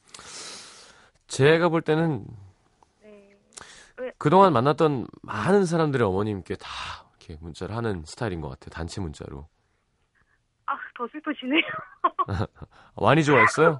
제가 1.28 1.70
볼 1.70 1.82
때는 1.82 2.26
네. 3.02 4.12
그동안 4.18 4.54
만났던 4.54 5.06
많은 5.22 5.66
사람들의 5.66 6.06
어머님께 6.08 6.56
다 6.56 6.68
이렇게 7.20 7.38
문자를 7.42 7.76
하는 7.76 8.04
스타일인 8.06 8.42
것 8.42 8.50
같아요. 8.50 8.70
단체 8.72 9.00
문자로. 9.02 9.48
아, 10.92 10.98
더 10.98 11.08
슬퍼지네요. 11.12 11.62
많이 13.02 13.24
좋아했어요? 13.24 13.80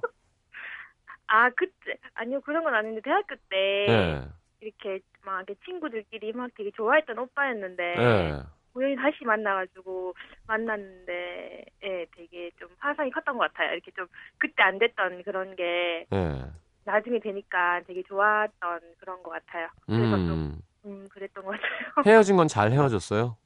아, 1.26 1.50
그때 1.50 1.96
아니요 2.14 2.40
그런 2.42 2.64
건 2.64 2.74
아닌데 2.74 3.00
대학교 3.02 3.36
때 3.48 3.86
예. 3.88 4.28
이렇게 4.60 5.00
막 5.24 5.36
이렇게 5.42 5.54
친구들끼리 5.64 6.32
막 6.32 6.50
되게 6.56 6.70
좋아했던 6.72 7.18
오빠였는데 7.18 7.82
예. 7.98 8.42
우연히 8.74 8.96
다시 8.96 9.24
만나가지고 9.24 10.14
만났는데 10.46 11.64
예 11.84 12.06
되게 12.16 12.50
좀 12.58 12.68
화상이 12.78 13.10
컸던 13.10 13.38
것 13.38 13.52
같아요. 13.52 13.72
이렇게 13.74 13.90
좀 13.92 14.06
그때 14.38 14.62
안 14.62 14.78
됐던 14.78 15.22
그런 15.22 15.56
게 15.56 16.06
예. 16.12 16.44
나중에 16.84 17.18
되니까 17.20 17.80
되게 17.86 18.02
좋았던 18.02 18.80
그런 18.98 19.22
것 19.22 19.30
같아요. 19.30 19.68
그래서 19.86 20.16
좀 20.26 20.28
음, 20.28 20.60
음, 20.84 21.08
그랬던 21.08 21.44
것 21.44 21.52
같아요. 21.52 22.02
헤어진 22.04 22.36
건 22.36 22.46
잘 22.48 22.72
헤어졌어요? 22.72 23.36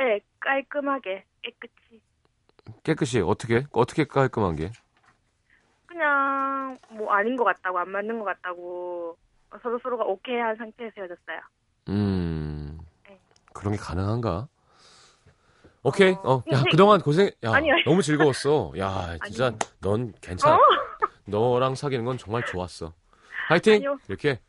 예 0.00 0.20
깔끔하게 0.40 1.24
깨끗이 1.42 2.00
깨끗이 2.82 3.20
어떻게? 3.20 3.64
어떻게 3.72 4.04
깔끔한 4.04 4.56
게? 4.56 4.70
그냥 5.86 6.78
뭐 6.90 7.12
아닌 7.12 7.36
것 7.36 7.44
같다고 7.44 7.78
안 7.78 7.90
맞는 7.90 8.18
것 8.18 8.24
같다고 8.24 9.16
서로 9.62 9.78
서로가 9.82 10.04
오케이 10.04 10.36
한 10.36 10.56
상태에서 10.56 10.94
헤어졌어요. 10.98 11.40
음, 11.88 12.78
네. 13.08 13.18
그런 13.52 13.72
게 13.72 13.78
가능한가? 13.78 14.48
오케이. 15.82 16.12
어, 16.24 16.32
어, 16.38 16.42
야, 16.52 16.64
그동안 16.68 17.00
고생, 17.00 17.30
야, 17.44 17.52
아니, 17.52 17.70
아니. 17.70 17.84
너무 17.84 18.02
즐거웠어. 18.02 18.72
야, 18.78 19.16
진짜, 19.24 19.46
아니. 19.46 19.58
넌 19.80 20.12
괜찮아. 20.20 20.56
어? 20.56 20.60
너랑 21.26 21.76
사귀는 21.76 22.04
건 22.04 22.18
정말 22.18 22.44
좋았어. 22.44 22.92
화이팅! 23.48 23.74
아니요. 23.74 23.96
이렇게. 24.08 24.40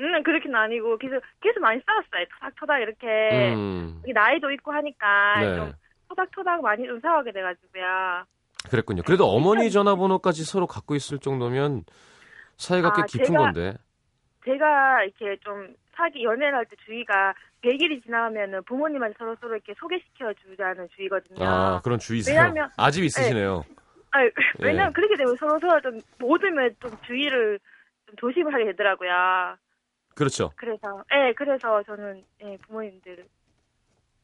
음 0.00 0.22
그렇게는 0.24 0.56
아니고 0.56 0.98
계속 0.98 1.20
계속 1.40 1.60
많이 1.60 1.80
싸웠어요. 1.86 2.26
토닥토닥 2.34 2.80
이렇게 2.80 3.54
음, 3.54 4.02
나이도 4.06 4.50
있고 4.52 4.72
하니까 4.72 5.40
네. 5.40 5.46
아, 5.46 5.54
좀 5.56 5.72
토닥토닥 6.14 6.62
많이 6.62 6.86
좀 6.86 7.00
싸우게 7.00 7.32
돼가지고요. 7.32 8.24
그랬군요. 8.70 9.02
그래도 9.02 9.26
어머니 9.26 9.70
전화번호까지 9.70 10.44
서로 10.44 10.66
갖고 10.66 10.94
있을 10.94 11.18
정도면 11.18 11.84
사이가 12.56 12.92
꽤 12.94 13.02
아, 13.02 13.04
깊은 13.06 13.26
제가- 13.26 13.36
건데. 13.38 13.74
제가 14.44 15.02
이렇게 15.04 15.36
좀 15.42 15.74
사기 15.96 16.22
연애를 16.24 16.54
할 16.54 16.64
때 16.66 16.76
주의가 16.84 17.34
100일이 17.62 18.02
지나면은 18.04 18.62
부모님한테 18.64 19.14
서로 19.18 19.36
서로 19.40 19.54
이렇게 19.54 19.74
소개시켜 19.78 20.32
주자는 20.34 20.88
주의거든요. 20.94 21.44
아, 21.44 21.80
그런 21.82 21.98
주의세요. 21.98 22.38
왜냐면- 22.40 22.70
아집 22.76 23.04
있으시네요. 23.04 23.64
아니, 24.10 24.26
예. 24.26 24.30
왜냐면 24.60 24.92
그렇게 24.92 25.16
되면 25.16 25.34
서로 25.36 25.58
서로 25.60 25.80
좀 25.80 26.00
모두면 26.18 26.76
좀 26.80 26.90
주의를 27.06 27.58
좀 28.06 28.16
조심을 28.16 28.52
하게 28.52 28.66
되더라고요. 28.66 29.56
그렇죠. 30.14 30.52
그래서 30.56 31.02
예 31.12 31.32
그래서 31.34 31.82
저는 31.82 32.22
예 32.42 32.56
부모님들 32.58 33.24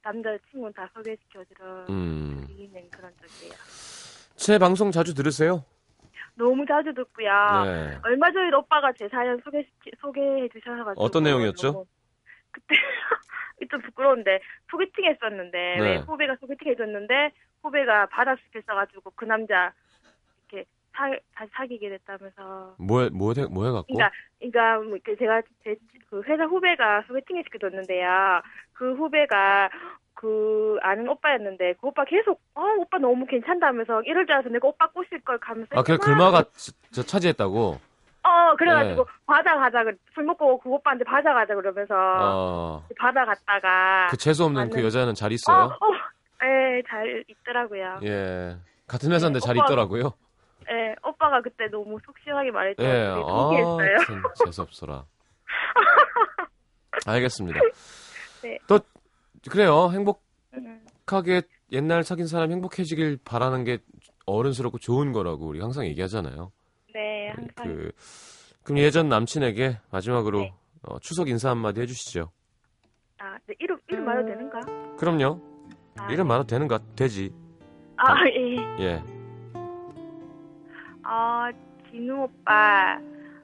남자 0.03 0.37
친구는 0.51 0.73
다 0.73 0.89
소개시켜 0.95 1.45
주러 1.45 1.85
음. 1.91 2.45
드리는 2.47 2.91
그런 2.91 3.13
쪽이에요. 3.21 3.53
제 4.37 4.59
방송 4.59 4.91
자주 4.91 5.15
들으세요? 5.15 5.65
너무 6.35 6.65
자주 6.67 6.95
듣고요. 6.95 7.31
네. 7.65 7.99
얼마 8.03 8.31
전에 8.33 8.55
오빠가 8.55 8.93
제 8.99 9.09
사연 9.09 9.39
소개 9.45 9.67
소개해 10.01 10.49
주셔가지고 10.49 11.03
어떤 11.03 11.23
내용이었죠? 11.25 11.73
너무- 11.73 11.87
그때 12.51 12.75
좀 13.71 13.81
부끄러운데 13.83 14.41
소개팅 14.71 15.05
했었는데 15.05 15.59
네. 15.77 15.81
왜 15.81 15.97
후배가 15.99 16.37
소개팅 16.41 16.73
해줬는데 16.73 17.31
후배가 17.63 18.07
받아쓰기 18.07 18.61
써가지고 18.67 19.13
그 19.15 19.27
남자 19.27 19.73
사, 21.01 21.11
다시 21.35 21.51
사귀게 21.55 21.89
됐다면서 21.89 22.75
뭐, 22.79 23.03
해- 23.03 23.09
뭐, 23.11 23.33
해, 23.37 23.47
뭐 23.47 23.65
해갖고? 23.67 23.87
그러니까 23.95 24.11
그러니까 24.39 24.79
뭐 24.89 24.99
제가 25.19 25.43
제 25.65 25.77
그 26.11 26.23
회사 26.27 26.45
후배가 26.45 27.05
소개팅을 27.07 27.45
시켜줬는데요. 27.45 28.43
그 28.73 28.95
후배가 28.95 29.71
그 30.15 30.77
아는 30.83 31.09
오빠였는데 31.09 31.75
그 31.81 31.87
오빠 31.87 32.05
계속 32.05 32.41
어 32.55 32.63
오빠 32.79 32.99
너무 32.99 33.25
괜찮다면서 33.27 34.03
이럴 34.03 34.27
줄 34.27 34.35
알아서 34.35 34.49
내가 34.49 34.67
오빠 34.69 34.89
꼬실 34.91 35.21
걸 35.21 35.39
가면서 35.39 35.69
아, 35.79 35.83
그래, 35.85 35.97
글마가 35.99 36.43
저- 36.57 36.73
저 36.91 37.03
차지했다고? 37.03 37.79
어 38.25 38.57
그래가지고 38.59 39.05
네. 39.05 39.11
바다 39.25 39.57
가자 39.57 39.85
그- 39.85 39.97
술 40.13 40.25
먹고 40.25 40.59
그 40.59 40.69
오빠한테 40.69 41.05
바다 41.05 41.33
가자 41.33 41.55
그러면서 41.55 41.95
어. 41.95 42.85
바다 42.99 43.25
갔다가 43.25 44.09
그 44.11 44.17
재수 44.17 44.45
없는 44.45 44.69
그 44.71 44.79
맞는- 44.81 44.85
여자는 44.85 45.15
잘 45.15 45.31
있어요? 45.33 45.67
어, 45.81 45.87
어, 45.87 45.93
예, 46.45 46.83
잘 46.89 47.23
있더라고요. 47.29 48.01
예. 48.03 48.57
같은 48.89 49.13
회사인데 49.13 49.39
잘 49.39 49.57
오빠- 49.57 49.65
있더라고요. 49.67 50.13
예, 50.71 50.95
오빠가 51.05 51.41
그때 51.43 51.69
너무 51.69 51.99
속 52.05 52.17
시원하게 52.23 52.51
말했죠. 52.51 52.83
예, 52.83 52.87
되게 52.87 53.25
아, 53.27 53.77
재수없어라. 54.45 55.05
알겠습니다. 57.07 57.61
네. 58.43 58.59
또 58.67 58.79
그래요. 59.51 59.87
음, 59.87 59.95
행복하게 61.07 61.43
옛날 61.73 62.03
사귄 62.05 62.27
사람 62.27 62.51
행복해지길 62.53 63.19
바라는 63.25 63.65
게 63.65 63.79
어른스럽고 64.27 64.79
좋은 64.79 65.13
거라고 65.13 65.47
우리 65.47 65.61
항상 65.61 65.87
얘기하잖아요. 65.87 66.53
네, 66.95 67.29
항상. 67.29 67.67
그 67.67 67.93
그럼 68.63 68.79
예전 68.79 69.09
남친에게 69.09 69.79
마지막으로 69.91 70.41
네. 70.41 70.55
어, 70.83 70.99
추석 71.01 71.29
인사 71.29 71.51
한마디 71.51 71.81
해주시죠. 71.81 72.31
아, 73.19 73.37
네, 73.47 73.55
이름, 73.59 73.79
이름 73.89 74.05
말해도 74.05 74.29
되는가? 74.29 74.97
그럼요. 74.97 75.41
아, 75.99 76.11
이름 76.13 76.29
말도 76.29 76.47
되는가? 76.47 76.79
되지. 76.97 77.33
아, 77.97 78.15
예. 78.29 78.85
예. 78.85 79.20
어, 81.11 81.51
진우 81.91 82.23
오빠, 82.23 83.01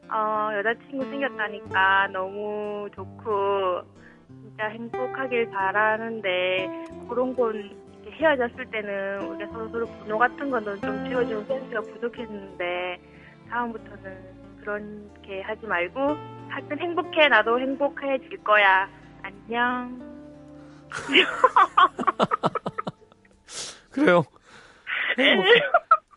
어, 0.09 0.51
여자친구 0.57 1.05
생겼다니까 1.05 2.09
너무 2.13 2.89
좋고, 2.95 3.83
진짜 4.29 4.69
행복하길 4.69 5.51
바라는데, 5.51 6.69
그런 7.09 7.35
건 7.35 7.77
헤어졌을 8.09 8.71
때는 8.71 9.23
우리가 9.23 9.51
서로 9.51 9.69
서로 9.71 9.87
분노 9.87 10.17
같은 10.17 10.49
거는 10.49 10.81
좀 10.81 11.09
지워주는 11.09 11.45
센스가 11.47 11.81
부족했는데, 11.81 13.01
다음부터는 13.51 14.37
그렇게 14.61 15.43
하지 15.43 15.67
말고, 15.67 16.01
하여튼 16.49 16.79
행복해. 16.79 17.27
나도 17.29 17.59
행복해질 17.59 18.45
거야. 18.45 18.89
안녕. 19.23 20.01
그래요. 23.91 24.23
행복, 25.19 25.45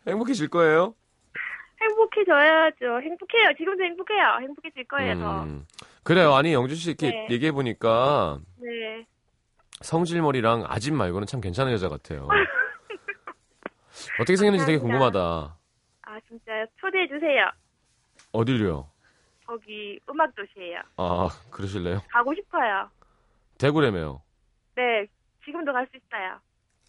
행복해질 0.07 0.47
거예요. 0.49 0.93
행복해져야죠. 1.81 3.01
행복해요. 3.01 3.53
지금도 3.57 3.83
행복해요. 3.83 4.37
행복해질 4.41 4.83
거예요, 4.87 5.15
저. 5.17 5.43
음, 5.43 5.65
그래요. 6.03 6.33
아니 6.33 6.53
영준 6.53 6.75
씨 6.75 6.89
이렇게 6.91 7.09
네. 7.11 7.27
얘기해 7.29 7.51
보니까 7.51 8.39
네. 8.57 9.05
성질머리랑 9.81 10.65
아집 10.67 10.93
말고는 10.93 11.25
참 11.27 11.39
괜찮은 11.41 11.71
여자 11.71 11.87
같아요. 11.89 12.27
어떻게 14.19 14.35
생겼는지 14.35 14.65
되게. 14.65 14.77
궁금하다. 14.77 15.19
아, 15.19 16.19
진짜 16.27 16.65
초대해 16.79 17.07
주세요. 17.07 17.45
어디로요? 18.31 18.89
거기 19.45 19.99
음악 20.09 20.33
도시예요. 20.35 20.79
아 20.97 21.27
그러실래요? 21.49 22.01
가고 22.11 22.33
싶어요. 22.35 22.89
대구래매요. 23.57 24.21
네, 24.75 25.07
지금도 25.43 25.73
갈 25.73 25.87
수 25.87 25.97
있어요. 25.97 26.39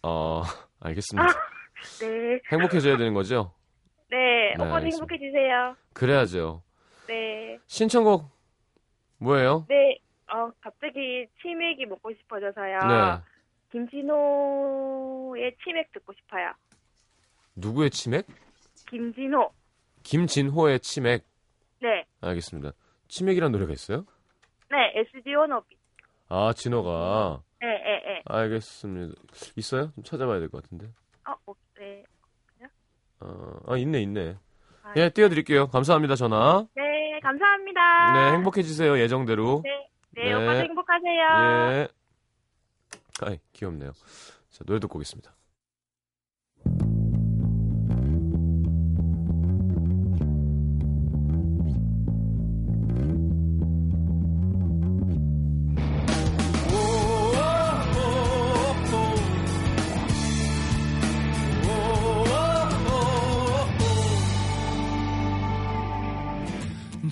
아 0.03 0.43
알겠습니다. 0.81 1.27
네, 2.01 2.39
행복해져야 2.51 2.97
되는 2.97 3.13
거죠? 3.15 3.53
네, 4.11 4.17
네, 4.17 4.53
오빠도 4.55 4.75
알겠습니다. 4.75 5.13
행복해지세요. 5.15 5.75
그래야죠. 5.93 6.61
네, 7.07 7.57
신청곡 7.67 8.29
뭐예요? 9.17 9.65
네, 9.69 9.97
어, 10.31 10.51
갑자기 10.61 11.27
치맥이 11.41 11.85
먹고 11.87 12.13
싶어져서요. 12.13 12.77
네. 12.79 13.21
김진호의 13.71 15.55
치맥 15.63 15.91
듣고 15.93 16.13
싶어요. 16.13 16.51
누구의 17.55 17.89
치맥? 17.89 18.27
김진호. 18.89 19.49
김진호의 20.03 20.79
치맥. 20.81 21.23
네, 21.81 22.05
알겠습니다. 22.21 22.71
치맥이란 23.07 23.51
노래가 23.51 23.71
있어요? 23.73 24.05
네, 24.69 24.93
SD 25.13 25.33
원업이. 25.35 25.75
아 26.29 26.53
진호가. 26.53 27.41
네, 27.61 27.67
네, 27.67 28.01
네. 28.05 28.21
알겠습니다. 28.25 29.15
있어요? 29.57 29.91
좀 29.95 30.03
찾아봐야 30.03 30.39
될 30.39 30.49
것 30.49 30.63
같은데. 30.63 30.87
어, 31.27 31.33
어, 31.47 31.53
네. 31.77 32.03
어, 33.21 33.59
아 33.67 33.77
있네 33.77 34.01
있네. 34.01 34.37
아, 34.83 34.93
예, 34.97 35.09
띄워드릴게요. 35.09 35.67
감사합니다, 35.67 36.15
전화. 36.15 36.65
네, 36.75 37.19
감사합니다. 37.21 38.13
네, 38.13 38.31
행복해지세요, 38.37 38.99
예정대로. 38.99 39.61
네, 39.63 39.89
네, 40.11 40.23
네. 40.25 40.33
오빠도 40.33 40.59
행복하세요. 40.59 41.73
예. 41.73 41.87
아이, 43.21 43.39
귀엽네요. 43.53 43.91
자, 44.49 44.63
노래 44.65 44.79
듣고 44.79 44.97
오겠습니다. 44.97 45.31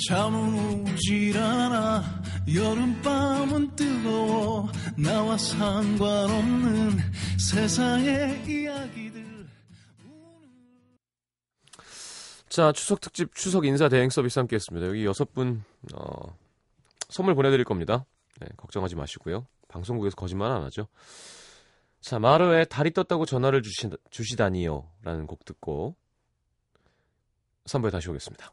잠은 0.08 0.94
오질 0.94 1.38
않아 1.38 2.22
여름밤은 2.54 3.76
뜨거워 3.76 4.70
나와 4.98 5.38
상관없는 5.38 6.98
세상의 7.38 8.46
이야기들 8.48 9.48
자, 12.48 12.72
추석 12.72 13.02
특집 13.02 13.36
추석 13.36 13.66
인사 13.66 13.90
대행 13.90 14.10
서비스 14.10 14.40
함께 14.40 14.56
했습니다. 14.56 14.88
여기 14.88 15.06
여섯 15.06 15.34
분, 15.34 15.64
어, 15.94 16.36
선물 17.08 17.36
보내드릴 17.36 17.64
겁니다. 17.64 18.06
네, 18.40 18.48
걱정하지 18.58 18.96
마시고요. 18.96 19.46
방송국에서 19.68 20.16
거짓말 20.16 20.52
안 20.52 20.64
하죠. 20.64 20.88
자, 22.02 22.18
마르의 22.18 22.66
달이 22.68 22.92
떴다고 22.92 23.26
전화를 23.26 23.62
주시, 23.62 23.90
주시다니요. 24.10 24.90
라는 25.04 25.28
곡 25.28 25.46
듣고 25.46 25.96
3부에 27.66 27.92
다시 27.92 28.10
오겠습니다. 28.10 28.52